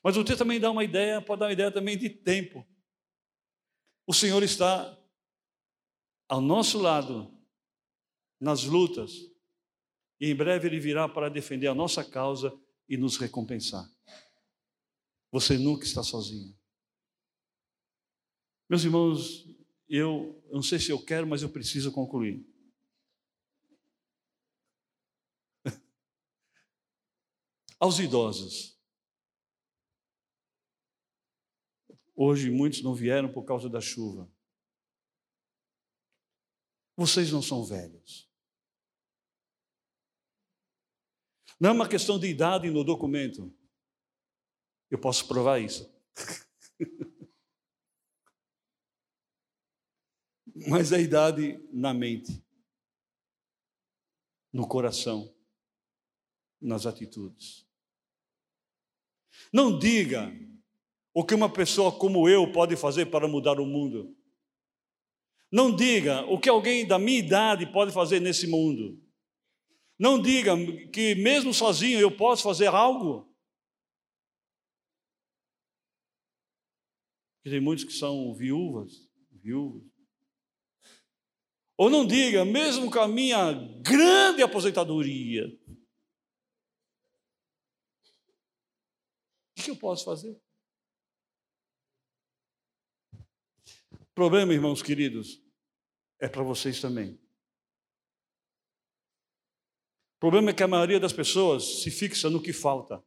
Mas 0.03 0.15
o 0.15 0.23
texto 0.23 0.39
também 0.39 0.59
dá 0.59 0.69
uma 0.69 0.83
ideia, 0.83 1.19
pode 1.19 1.39
dar 1.39 1.47
uma 1.47 1.53
ideia 1.53 1.71
também 1.71 1.97
de 1.97 2.09
tempo. 2.09 2.65
O 4.05 4.13
Senhor 4.13 4.43
está 4.43 4.97
ao 6.29 6.39
nosso 6.39 6.79
lado 6.79 7.35
nas 8.39 8.63
lutas, 8.65 9.11
e 10.19 10.29
em 10.29 10.35
breve 10.35 10.67
Ele 10.67 10.79
virá 10.79 11.09
para 11.09 11.29
defender 11.29 11.67
a 11.67 11.75
nossa 11.75 12.03
causa 12.03 12.53
e 12.87 12.97
nos 12.97 13.17
recompensar. 13.17 13.89
Você 15.31 15.57
nunca 15.57 15.85
está 15.85 16.03
sozinho. 16.03 16.55
Meus 18.69 18.83
irmãos, 18.83 19.47
eu, 19.87 20.43
eu 20.47 20.55
não 20.55 20.61
sei 20.61 20.79
se 20.79 20.91
eu 20.91 21.03
quero, 21.03 21.25
mas 21.25 21.41
eu 21.41 21.49
preciso 21.49 21.91
concluir. 21.91 22.45
Aos 27.83 27.99
idosos. 27.99 28.79
Hoje 32.15 32.49
muitos 32.49 32.81
não 32.81 32.95
vieram 32.95 33.29
por 33.29 33.43
causa 33.43 33.69
da 33.69 33.81
chuva. 33.81 34.31
Vocês 36.95 37.29
não 37.29 37.41
são 37.41 37.65
velhos. 37.65 38.31
Não 41.59 41.71
é 41.71 41.73
uma 41.73 41.89
questão 41.89 42.17
de 42.17 42.25
idade 42.25 42.71
no 42.71 42.85
documento. 42.85 43.53
Eu 44.89 44.97
posso 44.97 45.27
provar 45.27 45.59
isso. 45.59 45.93
Mas 50.69 50.93
a 50.93 50.99
idade 50.99 51.57
na 51.69 51.93
mente, 51.93 52.41
no 54.53 54.65
coração, 54.69 55.35
nas 56.61 56.85
atitudes. 56.85 57.72
Não 59.53 59.77
diga 59.77 60.33
o 61.13 61.23
que 61.23 61.35
uma 61.35 61.47
pessoa 61.47 61.91
como 61.91 62.27
eu 62.27 62.51
pode 62.51 62.75
fazer 62.75 63.05
para 63.05 63.27
mudar 63.27 63.59
o 63.59 63.65
mundo. 63.67 64.17
Não 65.51 65.73
diga 65.73 66.25
o 66.25 66.39
que 66.39 66.49
alguém 66.49 66.87
da 66.87 66.97
minha 66.97 67.19
idade 67.19 67.71
pode 67.71 67.93
fazer 67.93 68.19
nesse 68.19 68.47
mundo. 68.47 68.99
Não 69.99 70.19
diga 70.19 70.53
que 70.91 71.13
mesmo 71.13 71.53
sozinho 71.53 71.99
eu 71.99 72.09
posso 72.09 72.41
fazer 72.41 72.67
algo. 72.67 73.31
Tem 77.43 77.61
muitos 77.61 77.85
que 77.85 77.93
são 77.93 78.33
viúvas, 78.33 79.07
viúvas. 79.31 79.83
Ou 81.77 81.89
não 81.89 82.07
diga, 82.07 82.43
mesmo 82.43 82.89
com 82.89 82.99
a 82.99 83.07
minha 83.07 83.51
grande 83.81 84.41
aposentadoria, 84.41 85.45
que 89.63 89.71
eu 89.71 89.75
posso 89.75 90.05
fazer? 90.05 90.39
Problema, 94.13 94.53
irmãos 94.53 94.83
queridos, 94.83 95.41
é 96.19 96.27
para 96.27 96.43
vocês 96.43 96.79
também. 96.79 97.19
O 100.15 100.19
problema 100.19 100.51
é 100.51 100.53
que 100.53 100.63
a 100.63 100.67
maioria 100.67 100.99
das 100.99 101.13
pessoas 101.13 101.81
se 101.81 101.89
fixa 101.91 102.29
no 102.29 102.41
que 102.41 102.53
falta 102.53 103.03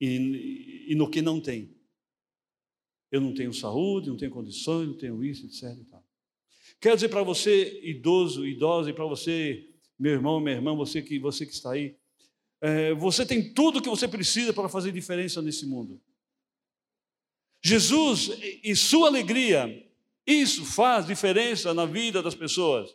e, 0.00 0.86
e 0.88 0.94
no 0.94 1.08
que 1.08 1.22
não 1.22 1.40
tem. 1.40 1.74
Eu 3.10 3.20
não 3.20 3.32
tenho 3.32 3.54
saúde, 3.54 4.10
não 4.10 4.16
tenho 4.16 4.32
condições, 4.32 4.88
não 4.88 4.96
tenho 4.96 5.24
isso, 5.24 5.46
etc. 5.46 5.88
Tal. 5.88 6.04
Quero 6.80 6.96
dizer 6.96 7.08
para 7.08 7.22
você, 7.22 7.80
idoso, 7.82 8.46
idosa, 8.46 8.90
e 8.90 8.92
para 8.92 9.06
você, 9.06 9.72
meu 9.98 10.12
irmão, 10.12 10.40
minha 10.40 10.56
irmã, 10.56 10.74
você 10.74 11.00
que, 11.00 11.18
você 11.18 11.46
que 11.46 11.52
está 11.52 11.72
aí, 11.72 11.96
é, 12.60 12.94
você 12.94 13.26
tem 13.26 13.52
tudo 13.52 13.78
o 13.78 13.82
que 13.82 13.88
você 13.88 14.08
precisa 14.08 14.52
para 14.52 14.68
fazer 14.68 14.92
diferença 14.92 15.42
nesse 15.42 15.66
mundo. 15.66 16.00
Jesus 17.62 18.30
e 18.62 18.74
sua 18.76 19.08
alegria 19.08 19.84
isso 20.26 20.64
faz 20.64 21.06
diferença 21.06 21.74
na 21.74 21.84
vida 21.84 22.22
das 22.22 22.34
pessoas. 22.34 22.94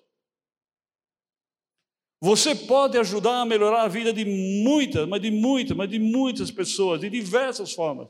Você 2.22 2.54
pode 2.54 2.98
ajudar 2.98 3.42
a 3.42 3.46
melhorar 3.46 3.84
a 3.84 3.88
vida 3.88 4.12
de 4.12 4.26
muitas, 4.26 5.08
mas 5.08 5.22
de 5.22 5.32
muitas, 5.32 5.78
mas 5.78 5.90
de 5.90 6.00
muitas 6.00 6.52
pessoas, 6.52 7.00
de 7.00 7.10
diversas 7.10 7.72
formas. 7.72 8.10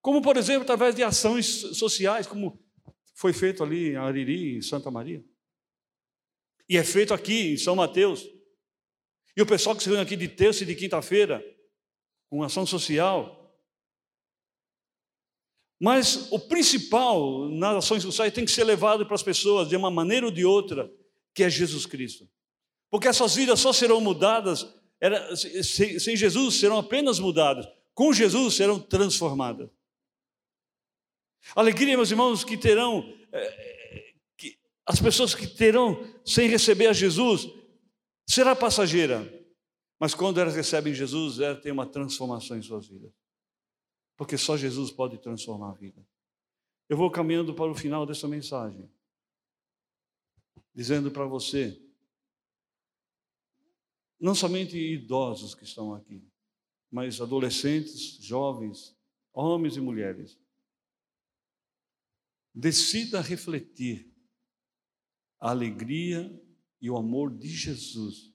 Como, 0.00 0.20
por 0.20 0.36
exemplo, 0.36 0.62
através 0.62 0.94
de 0.94 1.02
ações 1.02 1.46
sociais, 1.46 2.26
como 2.26 2.58
foi 3.14 3.32
feito 3.32 3.62
ali 3.62 3.90
em 3.90 3.96
Ariri, 3.96 4.56
em 4.56 4.62
Santa 4.62 4.90
Maria. 4.90 5.24
E 6.68 6.76
é 6.76 6.82
feito 6.82 7.14
aqui 7.14 7.52
em 7.52 7.56
São 7.56 7.76
Mateus. 7.76 8.28
E 9.36 9.42
o 9.42 9.46
pessoal 9.46 9.74
que 9.74 9.82
se 9.82 9.88
reúne 9.88 10.02
aqui 10.02 10.16
de 10.16 10.28
terça 10.28 10.62
e 10.62 10.66
de 10.66 10.74
quinta-feira, 10.74 11.44
com 12.30 12.42
ação 12.42 12.64
social, 12.64 13.44
mas 15.80 16.30
o 16.30 16.38
principal 16.38 17.48
nas 17.48 17.76
ações 17.76 18.02
sociais 18.02 18.32
tem 18.32 18.44
que 18.44 18.50
ser 18.50 18.64
levado 18.64 19.04
para 19.04 19.14
as 19.14 19.22
pessoas 19.22 19.68
de 19.68 19.76
uma 19.76 19.90
maneira 19.90 20.26
ou 20.26 20.32
de 20.32 20.44
outra, 20.44 20.90
que 21.34 21.42
é 21.42 21.50
Jesus 21.50 21.84
Cristo. 21.84 22.28
Porque 22.90 23.08
essas 23.08 23.34
vidas 23.34 23.60
só 23.60 23.72
serão 23.72 24.00
mudadas, 24.00 24.66
era, 25.00 25.34
sem, 25.36 25.98
sem 25.98 26.16
Jesus 26.16 26.54
serão 26.54 26.78
apenas 26.78 27.18
mudadas, 27.18 27.66
com 27.92 28.12
Jesus 28.12 28.54
serão 28.54 28.78
transformadas. 28.78 29.68
Alegria, 31.54 31.96
meus 31.96 32.10
irmãos, 32.10 32.44
que 32.44 32.56
terão, 32.56 33.12
é, 33.32 34.14
que, 34.36 34.56
as 34.86 35.00
pessoas 35.00 35.34
que 35.34 35.46
terão 35.46 36.02
sem 36.24 36.48
receber 36.48 36.86
a 36.86 36.92
Jesus, 36.92 37.46
será 38.26 38.54
passageira, 38.56 39.22
mas 39.98 40.14
quando 40.14 40.40
elas 40.40 40.54
recebem 40.54 40.94
Jesus, 40.94 41.38
elas 41.38 41.62
têm 41.62 41.72
uma 41.72 41.86
transformação 41.86 42.56
em 42.56 42.62
suas 42.62 42.86
vidas 42.86 43.12
porque 44.16 44.38
só 44.38 44.56
Jesus 44.56 44.90
pode 44.90 45.18
transformar 45.18 45.70
a 45.70 45.74
vida. 45.74 46.06
Eu 46.88 46.96
vou 46.96 47.10
caminhando 47.10 47.54
para 47.54 47.70
o 47.70 47.74
final 47.74 48.06
dessa 48.06 48.28
mensagem, 48.28 48.90
dizendo 50.74 51.10
para 51.10 51.24
você, 51.24 51.80
não 54.20 54.34
somente 54.34 54.76
idosos 54.76 55.54
que 55.54 55.64
estão 55.64 55.94
aqui, 55.94 56.26
mas 56.90 57.20
adolescentes, 57.20 58.16
jovens, 58.24 58.96
homens 59.32 59.76
e 59.76 59.80
mulheres, 59.80 60.38
decida 62.54 63.20
refletir 63.20 64.12
a 65.40 65.50
alegria 65.50 66.30
e 66.84 66.90
o 66.90 66.98
amor 66.98 67.34
de 67.34 67.48
Jesus 67.48 68.30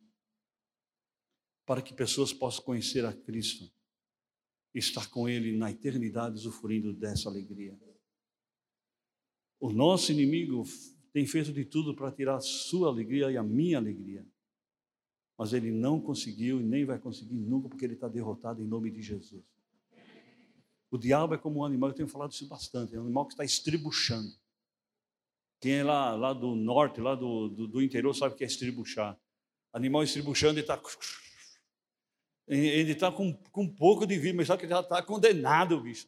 para 1.67 1.83
que 1.83 1.93
pessoas 1.93 2.33
possam 2.33 2.65
conhecer 2.65 3.05
a 3.05 3.13
Cristo 3.13 3.71
estar 4.73 5.07
com 5.11 5.29
Ele 5.29 5.55
na 5.55 5.69
eternidade, 5.69 6.33
usufruindo 6.33 6.91
dessa 6.91 7.29
alegria. 7.29 7.79
O 9.59 9.71
nosso 9.71 10.11
inimigo 10.11 10.63
tem 11.13 11.27
feito 11.27 11.53
de 11.53 11.63
tudo 11.63 11.95
para 11.95 12.11
tirar 12.11 12.37
a 12.37 12.41
sua 12.41 12.87
alegria 12.89 13.31
e 13.31 13.37
a 13.37 13.43
minha 13.43 13.77
alegria. 13.77 14.25
Mas 15.37 15.53
ele 15.53 15.69
não 15.69 16.01
conseguiu 16.01 16.59
e 16.59 16.63
nem 16.63 16.85
vai 16.85 16.97
conseguir 16.97 17.35
nunca, 17.35 17.69
porque 17.69 17.85
ele 17.85 17.93
está 17.93 18.07
derrotado 18.07 18.63
em 18.63 18.67
nome 18.67 18.89
de 18.89 19.03
Jesus. 19.03 19.45
O 20.89 20.97
diabo 20.97 21.35
é 21.35 21.37
como 21.37 21.59
um 21.59 21.65
animal, 21.65 21.91
eu 21.91 21.95
tenho 21.95 22.09
falado 22.09 22.31
isso 22.31 22.47
bastante, 22.47 22.95
é 22.95 22.99
um 22.99 23.03
animal 23.03 23.27
que 23.27 23.33
está 23.33 23.45
estribuchando. 23.45 24.38
Quem 25.59 25.73
é 25.73 25.83
lá, 25.83 26.15
lá 26.15 26.33
do 26.33 26.55
norte, 26.55 27.01
lá 27.01 27.15
do, 27.15 27.49
do, 27.49 27.67
do 27.67 27.81
interior, 27.81 28.13
sabe 28.13 28.33
o 28.33 28.37
que 28.37 28.43
é 28.43 28.47
estribuchar. 28.47 29.19
Animal 29.73 30.03
estribuchando, 30.03 30.53
ele 30.53 30.61
está 30.61 30.81
ele 32.47 32.93
está 32.93 33.11
com, 33.11 33.31
com 33.51 33.63
um 33.63 33.75
pouco 33.75 34.07
de 34.07 34.17
vida, 34.17 34.35
mas 34.35 34.47
só 34.47 34.57
que 34.57 34.67
já 34.67 34.79
está 34.79 35.03
condenado, 35.03 35.79
bicho. 35.81 36.07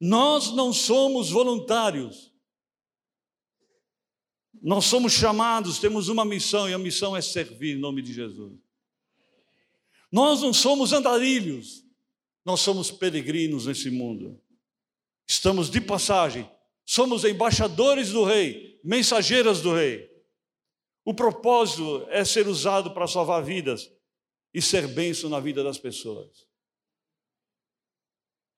Nós 0.00 0.52
não 0.52 0.72
somos 0.72 1.30
voluntários. 1.30 2.32
Nós 4.62 4.84
somos 4.86 5.12
chamados, 5.12 5.78
temos 5.78 6.08
uma 6.08 6.24
missão, 6.24 6.68
e 6.68 6.72
a 6.72 6.78
missão 6.78 7.16
é 7.16 7.20
servir 7.20 7.76
em 7.76 7.80
nome 7.80 8.00
de 8.00 8.12
Jesus. 8.12 8.58
Nós 10.10 10.40
não 10.40 10.52
somos 10.52 10.92
andarilhos, 10.92 11.84
nós 12.44 12.60
somos 12.60 12.90
peregrinos 12.90 13.66
nesse 13.66 13.90
mundo. 13.90 14.40
Estamos 15.26 15.70
de 15.70 15.80
passagem, 15.80 16.50
somos 16.84 17.24
embaixadores 17.24 18.10
do 18.10 18.24
Rei, 18.24 18.80
mensageiras 18.84 19.60
do 19.60 19.74
Rei. 19.74 20.10
O 21.04 21.14
propósito 21.14 22.06
é 22.10 22.24
ser 22.24 22.46
usado 22.46 22.92
para 22.92 23.06
salvar 23.06 23.42
vidas 23.42 23.90
e 24.54 24.60
ser 24.60 24.86
bênção 24.86 25.28
na 25.30 25.40
vida 25.40 25.64
das 25.64 25.78
pessoas. 25.78 26.46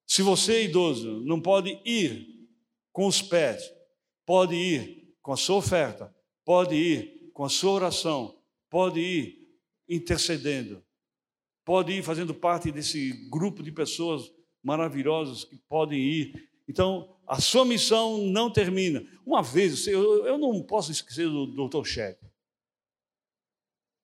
Se 0.07 0.23
você 0.23 0.57
é 0.57 0.65
idoso, 0.65 1.21
não 1.25 1.41
pode 1.41 1.81
ir 1.85 2.49
com 2.93 3.07
os 3.07 3.23
pés, 3.23 3.73
pode 4.27 4.55
ir 4.55 5.17
com 5.23 5.33
a 5.33 5.37
sua 5.37 5.57
oferta, 5.57 6.15
pode 6.45 6.75
ir 6.75 7.31
com 7.33 7.45
a 7.45 7.49
sua 7.49 7.73
oração, 7.73 8.39
pode 8.69 9.01
ir 9.01 9.49
intercedendo, 9.89 10.85
pode 11.65 11.93
ir 11.93 12.03
fazendo 12.03 12.35
parte 12.35 12.71
desse 12.71 13.29
grupo 13.31 13.63
de 13.63 13.73
pessoas 13.73 14.31
maravilhosas 14.63 15.45
que 15.45 15.57
podem 15.57 15.99
ir 15.99 16.51
Então, 16.69 17.15
a 17.27 17.41
sua 17.41 17.65
missão 17.65 18.19
não 18.27 18.51
termina. 18.51 19.05
Uma 19.25 19.43
vez, 19.43 19.87
eu, 19.87 20.39
não 20.39 20.63
posso 20.63 20.91
esquecer 20.91 21.29
do 21.29 21.69
Dr. 21.69 21.85
Shedd. 21.85 22.19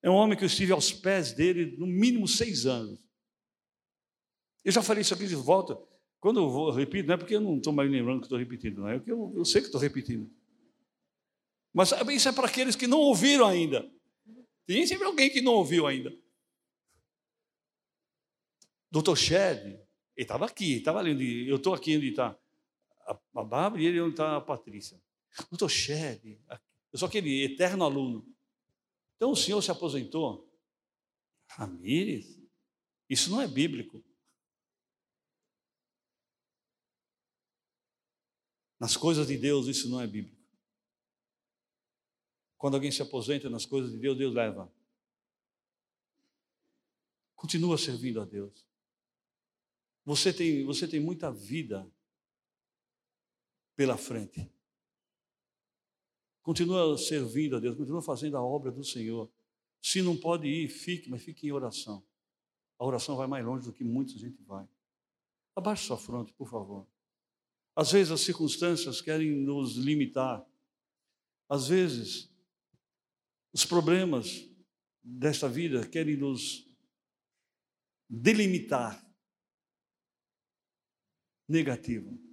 É 0.02 0.08
um 0.08 0.14
homem 0.14 0.36
que 0.36 0.44
eu 0.44 0.46
estive 0.46 0.72
aos 0.72 0.92
pés 0.92 1.32
dele 1.32 1.76
no 1.76 1.86
mínimo 1.86 2.26
seis 2.26 2.64
anos. 2.64 2.98
Eu 4.64 4.72
já 4.72 4.82
falei 4.82 5.02
isso 5.02 5.14
aqui 5.14 5.26
de 5.26 5.34
volta. 5.34 5.78
Quando 6.18 6.40
eu 6.40 6.50
vou, 6.50 6.68
eu 6.68 6.74
repito, 6.74 7.06
não 7.06 7.14
é 7.14 7.18
porque 7.18 7.34
eu 7.34 7.40
não 7.40 7.56
estou 7.56 7.72
mais 7.72 7.90
lembrando 7.90 8.20
que 8.20 8.26
estou 8.26 8.38
repetindo, 8.38 8.80
não 8.80 8.88
é 8.88 8.98
porque 8.98 9.12
eu, 9.12 9.32
eu 9.34 9.44
sei 9.44 9.60
que 9.60 9.68
estou 9.68 9.80
repetindo. 9.80 10.30
Mas 11.72 11.92
isso 12.10 12.28
é 12.28 12.32
para 12.32 12.46
aqueles 12.46 12.76
que 12.76 12.86
não 12.86 12.98
ouviram 12.98 13.46
ainda. 13.46 13.90
Tem 14.66 14.86
sempre 14.86 15.06
alguém 15.06 15.30
que 15.30 15.40
não 15.40 15.54
ouviu 15.54 15.86
ainda. 15.86 16.12
Doutor 18.90 19.16
Shed, 19.16 19.66
ele 19.66 19.78
estava 20.16 20.46
aqui, 20.46 20.76
estava 20.76 20.98
ali, 20.98 21.48
eu 21.48 21.56
estou 21.56 21.72
aqui 21.72 21.96
onde 21.96 22.08
está 22.08 22.36
a 23.10 23.44
Bárbara 23.44 23.82
e 23.82 23.86
ele 23.86 24.00
onde 24.00 24.12
está 24.12 24.36
a 24.36 24.40
Patrícia. 24.40 25.00
Doutor 25.50 25.68
Shed, 25.68 26.40
eu 26.92 26.98
sou 26.98 27.08
aquele 27.08 27.44
eterno 27.44 27.84
aluno. 27.84 28.26
Então 29.16 29.30
o 29.30 29.36
senhor 29.36 29.60
se 29.62 29.70
aposentou? 29.70 30.50
Ramírez, 31.48 32.40
isso 33.08 33.30
não 33.30 33.40
é 33.40 33.46
bíblico. 33.46 34.04
Nas 38.78 38.96
coisas 38.96 39.26
de 39.26 39.36
Deus, 39.36 39.66
isso 39.66 39.90
não 39.90 40.00
é 40.00 40.06
bíblico. 40.06 40.40
Quando 42.56 42.74
alguém 42.74 42.90
se 42.90 43.02
aposenta 43.02 43.50
nas 43.50 43.66
coisas 43.66 43.92
de 43.92 43.98
Deus, 43.98 44.16
Deus 44.16 44.34
leva. 44.34 44.72
Continua 47.34 47.76
servindo 47.76 48.20
a 48.20 48.24
Deus. 48.24 48.66
Você 50.04 50.32
tem, 50.32 50.64
você 50.64 50.88
tem 50.88 51.00
muita 51.00 51.30
vida 51.30 51.90
pela 53.80 53.96
frente. 53.96 54.46
Continua 56.42 56.98
servindo 56.98 57.56
a 57.56 57.60
Deus, 57.60 57.74
continua 57.74 58.02
fazendo 58.02 58.36
a 58.36 58.42
obra 58.42 58.70
do 58.70 58.84
Senhor. 58.84 59.32
Se 59.80 60.02
não 60.02 60.14
pode 60.14 60.46
ir, 60.46 60.68
fique, 60.68 61.08
mas 61.08 61.22
fique 61.22 61.46
em 61.46 61.50
oração. 61.50 62.06
A 62.78 62.84
oração 62.84 63.16
vai 63.16 63.26
mais 63.26 63.42
longe 63.42 63.64
do 63.64 63.72
que 63.72 63.82
muita 63.82 64.18
gente 64.18 64.42
vai. 64.42 64.68
Abaixe 65.56 65.86
sua 65.86 65.96
fronte, 65.96 66.30
por 66.34 66.46
favor. 66.46 66.86
Às 67.74 67.90
vezes 67.90 68.12
as 68.12 68.20
circunstâncias 68.20 69.00
querem 69.00 69.30
nos 69.30 69.76
limitar. 69.76 70.46
Às 71.48 71.68
vezes 71.68 72.30
os 73.50 73.64
problemas 73.64 74.46
desta 75.02 75.48
vida 75.48 75.88
querem 75.88 76.18
nos 76.18 76.70
delimitar. 78.06 79.02
Negativo. 81.48 82.29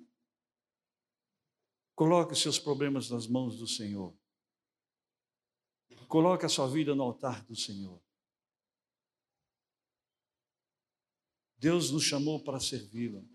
Coloque 1.98 2.36
seus 2.36 2.60
problemas 2.60 3.10
nas 3.10 3.26
mãos 3.26 3.58
do 3.58 3.66
Senhor. 3.66 4.16
Coloque 6.08 6.46
a 6.46 6.50
sua 6.50 6.68
vida 6.68 6.94
no 6.94 7.02
altar 7.02 7.44
do 7.46 7.56
Senhor. 7.56 8.00
Deus 11.58 11.90
nos 11.90 12.04
chamou 12.04 12.44
para 12.44 12.60
servi-lo. 12.60 13.28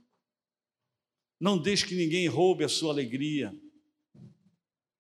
Não 1.40 1.61
deixe 1.61 1.85
que 1.85 1.96
ninguém 1.96 2.29
roube 2.29 2.62
a 2.62 2.68
sua 2.68 2.92
alegria. 2.92 3.53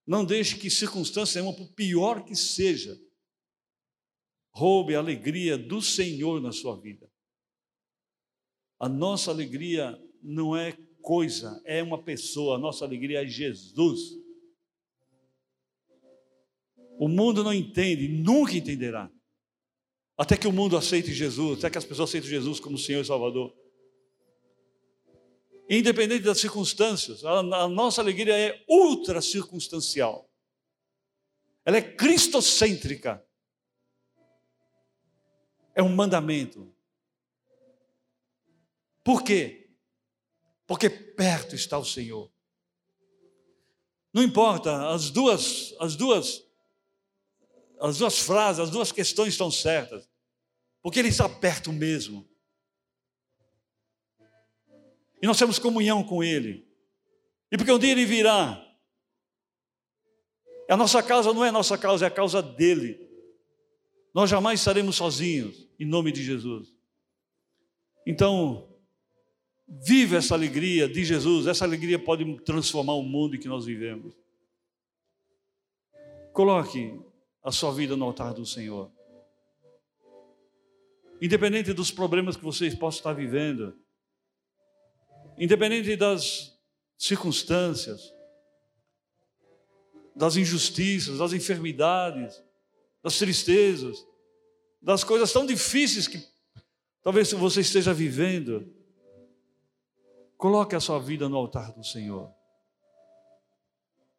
Não 0.04 0.24
deixe 0.24 0.58
que 0.58 0.68
circunstância 0.68 1.40
nenhuma, 1.40 1.56
por 1.56 1.72
pior 1.72 2.24
que 2.24 2.34
seja, 2.34 3.00
roube 4.50 4.96
a 4.96 4.98
alegria 4.98 5.56
do 5.56 5.80
Senhor 5.80 6.40
na 6.40 6.50
sua 6.50 6.80
vida. 6.80 7.08
A 8.80 8.88
nossa 8.88 9.30
alegria 9.30 9.96
não 10.20 10.56
é 10.56 10.76
coisa, 11.02 11.60
é 11.64 11.82
uma 11.82 12.02
pessoa, 12.02 12.58
nossa 12.58 12.84
alegria 12.84 13.22
é 13.22 13.26
Jesus. 13.26 14.16
O 16.98 17.08
mundo 17.08 17.42
não 17.42 17.52
entende, 17.52 18.08
nunca 18.08 18.56
entenderá. 18.56 19.10
Até 20.16 20.36
que 20.36 20.46
o 20.46 20.52
mundo 20.52 20.76
aceite 20.76 21.12
Jesus, 21.12 21.58
até 21.58 21.70
que 21.70 21.78
as 21.78 21.84
pessoas 21.84 22.10
aceitem 22.10 22.30
Jesus 22.30 22.60
como 22.60 22.78
Senhor 22.78 23.00
e 23.02 23.04
Salvador. 23.04 23.52
Independente 25.68 26.22
das 26.22 26.38
circunstâncias, 26.38 27.24
a, 27.24 27.38
a 27.38 27.68
nossa 27.68 28.00
alegria 28.00 28.38
é 28.38 28.64
ultra 28.68 29.20
circunstancial. 29.20 30.30
Ela 31.64 31.78
é 31.78 31.82
cristocêntrica. 31.82 33.24
É 35.74 35.82
um 35.82 35.88
mandamento. 35.88 36.72
Por 39.02 39.22
quê? 39.22 39.61
Porque 40.66 40.88
perto 40.88 41.54
está 41.54 41.78
o 41.78 41.84
Senhor. 41.84 42.30
Não 44.12 44.22
importa, 44.22 44.88
as 44.90 45.10
duas, 45.10 45.74
as 45.80 45.96
duas, 45.96 46.44
as 47.80 47.98
duas 47.98 48.18
frases, 48.18 48.60
as 48.60 48.70
duas 48.70 48.92
questões 48.92 49.34
estão 49.34 49.50
certas, 49.50 50.08
porque 50.82 50.98
Ele 50.98 51.08
está 51.08 51.28
perto 51.28 51.72
mesmo. 51.72 52.28
E 55.20 55.26
nós 55.26 55.38
temos 55.38 55.58
comunhão 55.58 56.02
com 56.02 56.22
Ele. 56.22 56.68
E 57.50 57.56
porque 57.56 57.72
um 57.72 57.78
dia 57.78 57.92
Ele 57.92 58.04
virá. 58.04 58.60
A 60.68 60.76
nossa 60.76 61.02
causa 61.02 61.32
não 61.32 61.44
é 61.44 61.48
a 61.48 61.52
nossa 61.52 61.78
causa, 61.78 62.06
é 62.06 62.08
a 62.08 62.10
causa 62.10 62.42
dele. 62.42 62.98
Nós 64.14 64.28
jamais 64.28 64.60
estaremos 64.60 64.96
sozinhos, 64.96 65.68
em 65.78 65.86
nome 65.86 66.12
de 66.12 66.22
Jesus. 66.22 66.74
Então, 68.06 68.71
Vive 69.68 70.16
essa 70.16 70.34
alegria 70.34 70.88
de 70.88 71.04
Jesus, 71.04 71.46
essa 71.46 71.64
alegria 71.64 71.98
pode 71.98 72.40
transformar 72.42 72.94
o 72.94 73.02
mundo 73.02 73.36
em 73.36 73.40
que 73.40 73.48
nós 73.48 73.64
vivemos. 73.64 74.14
Coloque 76.32 76.98
a 77.42 77.50
sua 77.50 77.72
vida 77.72 77.96
no 77.96 78.04
altar 78.04 78.32
do 78.34 78.46
Senhor. 78.46 78.90
Independente 81.20 81.72
dos 81.72 81.90
problemas 81.90 82.36
que 82.36 82.42
vocês 82.42 82.74
possam 82.74 82.98
estar 82.98 83.12
vivendo, 83.12 83.76
independente 85.38 85.94
das 85.96 86.58
circunstâncias, 86.98 88.12
das 90.14 90.36
injustiças, 90.36 91.18
das 91.18 91.32
enfermidades, 91.32 92.42
das 93.02 93.18
tristezas, 93.18 94.06
das 94.80 95.04
coisas 95.04 95.32
tão 95.32 95.46
difíceis 95.46 96.08
que 96.08 96.24
talvez 97.02 97.32
você 97.32 97.60
esteja 97.60 97.94
vivendo, 97.94 98.72
Coloque 100.42 100.74
a 100.74 100.80
sua 100.80 100.98
vida 100.98 101.28
no 101.28 101.36
altar 101.36 101.70
do 101.70 101.84
Senhor. 101.84 102.28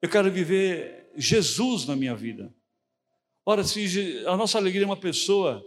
Eu 0.01 0.07
quero 0.07 0.31
viver 0.31 1.11
Jesus 1.17 1.85
na 1.85 1.97
minha 1.97 2.15
vida. 2.15 2.49
Ora, 3.45 3.61
se 3.65 4.23
a 4.25 4.37
nossa 4.37 4.57
alegria 4.57 4.83
é 4.83 4.85
uma 4.85 4.95
pessoa, 4.95 5.61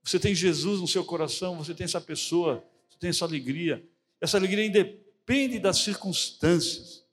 você 0.00 0.20
tem 0.20 0.36
Jesus 0.36 0.80
no 0.80 0.86
seu 0.86 1.04
coração, 1.04 1.56
você 1.56 1.74
tem 1.74 1.84
essa 1.84 2.00
pessoa, 2.00 2.64
você 2.88 2.96
tem 3.00 3.10
essa 3.10 3.24
alegria. 3.24 3.84
Essa 4.20 4.36
alegria 4.36 4.64
independe 4.64 5.58
das 5.58 5.78
circunstâncias. 5.78 7.04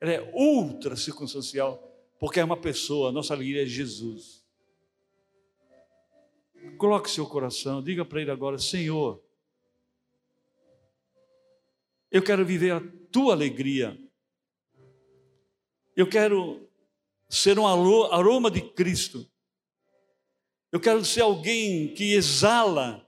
Ela 0.00 0.14
é 0.14 0.32
ultra 0.34 0.96
circunstancial, 0.96 1.80
porque 2.18 2.40
é 2.40 2.44
uma 2.44 2.56
pessoa, 2.56 3.10
a 3.10 3.12
nossa 3.12 3.34
alegria 3.34 3.62
é 3.62 3.66
Jesus. 3.66 4.44
Coloque 6.76 7.08
seu 7.08 7.24
coração, 7.24 7.80
diga 7.80 8.04
para 8.04 8.20
ele 8.20 8.32
agora: 8.32 8.58
Senhor, 8.58 9.22
eu 12.10 12.22
quero 12.22 12.44
viver 12.44 12.72
a 12.72 12.82
tua 13.12 13.34
alegria. 13.34 13.96
Eu 15.94 16.08
quero 16.08 16.68
ser 17.28 17.58
um 17.58 17.66
aroma 17.66 18.50
de 18.50 18.60
Cristo. 18.60 19.30
Eu 20.72 20.80
quero 20.80 21.04
ser 21.04 21.20
alguém 21.20 21.94
que 21.94 22.14
exala, 22.14 23.06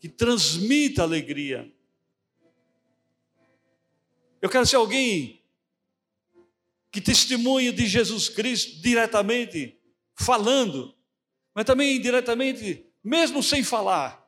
que 0.00 0.08
transmita 0.08 1.02
alegria. 1.02 1.70
Eu 4.40 4.48
quero 4.48 4.64
ser 4.64 4.76
alguém 4.76 5.42
que 6.90 7.00
testemunha 7.00 7.72
de 7.72 7.86
Jesus 7.86 8.28
Cristo 8.28 8.80
diretamente, 8.80 9.78
falando, 10.14 10.94
mas 11.54 11.66
também 11.66 11.96
indiretamente, 11.96 12.86
mesmo 13.04 13.42
sem 13.42 13.62
falar. 13.62 14.26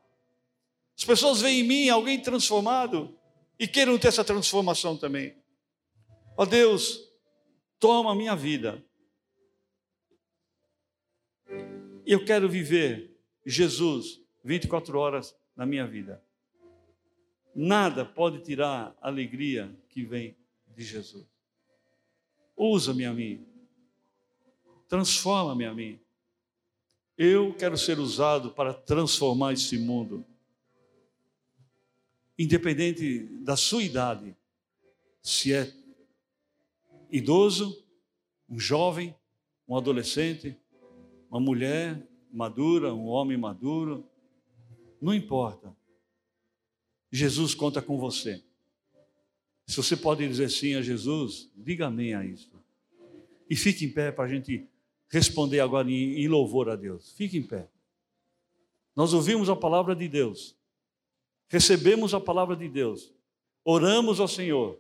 As 0.99 1.05
pessoas 1.05 1.41
veem 1.41 1.61
em 1.61 1.65
mim 1.65 1.89
alguém 1.89 2.21
transformado 2.21 3.19
e 3.61 3.69
queiram 3.69 3.99
ter 3.99 4.09
essa 4.09 4.25
transformação 4.25 4.97
também. 4.97 5.37
Ó 6.35 6.47
Deus, 6.47 6.99
toma 7.79 8.13
a 8.13 8.15
minha 8.15 8.35
vida. 8.35 8.83
Eu 12.07 12.25
quero 12.25 12.49
viver 12.49 13.15
Jesus 13.45 14.19
24 14.43 14.99
horas 14.99 15.37
na 15.55 15.67
minha 15.67 15.87
vida. 15.87 16.25
Nada 17.55 18.03
pode 18.03 18.43
tirar 18.43 18.97
a 18.99 19.09
alegria 19.09 19.71
que 19.91 20.05
vem 20.05 20.35
de 20.69 20.83
Jesus. 20.83 21.29
Usa-me 22.57 23.05
a 23.05 23.13
mim. 23.13 23.47
Transforma-me 24.89 25.67
a 25.67 25.75
mim. 25.75 26.01
Eu 27.19 27.53
quero 27.53 27.77
ser 27.77 27.99
usado 27.99 28.53
para 28.53 28.73
transformar 28.73 29.53
esse 29.53 29.77
mundo 29.77 30.25
independente 32.43 33.25
da 33.43 33.55
sua 33.55 33.83
idade, 33.83 34.35
se 35.23 35.53
é 35.53 35.71
idoso, 37.11 37.85
um 38.49 38.59
jovem, 38.59 39.15
um 39.69 39.77
adolescente, 39.77 40.57
uma 41.31 41.39
mulher 41.39 42.03
madura, 42.33 42.95
um 42.95 43.07
homem 43.07 43.37
maduro, 43.37 44.09
não 45.03 45.13
importa. 45.13 45.77
Jesus 47.13 47.55
conta 47.55 47.83
com 47.83 47.99
você. 47.99 48.43
Se 49.67 49.77
você 49.77 49.95
pode 49.95 50.27
dizer 50.27 50.49
sim 50.51 50.75
a 50.77 50.83
Jesus, 50.83 51.51
diga 51.55 51.89
amém 51.89 52.15
a 52.15 52.25
isso. 52.25 52.51
E 53.51 53.55
fique 53.55 53.85
em 53.85 53.93
pé 53.93 54.11
para 54.11 54.25
a 54.25 54.29
gente 54.29 54.67
responder 55.11 55.61
agora 55.61 55.91
em, 55.91 56.27
louvor 56.27 56.71
a 56.71 56.77
Deus. 56.77 57.13
Fique 57.13 57.37
em 57.37 57.43
pé. 57.43 57.69
Nós 58.97 59.13
ouvimos 59.13 59.51
a 59.51 59.57
palavra 59.57 59.95
de 59.95 60.09
Deus, 60.09 60.57
recebemos 61.51 62.15
a 62.15 62.21
palavra 62.21 62.55
de 62.55 62.69
Deus, 62.69 63.13
oramos 63.65 64.21
ao 64.21 64.29
Senhor, 64.29 64.79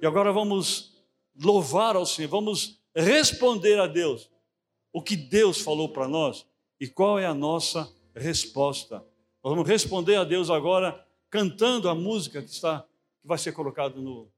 e 0.00 0.06
agora 0.06 0.32
vamos 0.32 1.04
louvar 1.38 1.94
ao 1.94 2.06
Senhor, 2.06 2.28
vamos 2.28 2.80
responder 2.96 3.78
a 3.78 3.86
Deus 3.86 4.30
o 4.92 5.02
que 5.02 5.14
Deus 5.14 5.60
falou 5.60 5.90
para 5.90 6.08
nós 6.08 6.46
e 6.80 6.88
qual 6.88 7.18
é 7.18 7.26
a 7.26 7.34
nossa 7.34 7.92
resposta. 8.14 8.96
Nós 9.44 9.52
vamos 9.54 9.68
responder 9.68 10.16
a 10.16 10.24
Deus 10.24 10.48
agora 10.50 11.06
cantando 11.28 11.88
a 11.88 11.94
música 11.94 12.42
que 12.42 12.50
está 12.50 12.84
que 13.20 13.28
vai 13.28 13.36
ser 13.36 13.52
colocada 13.52 14.00
no 14.00 14.32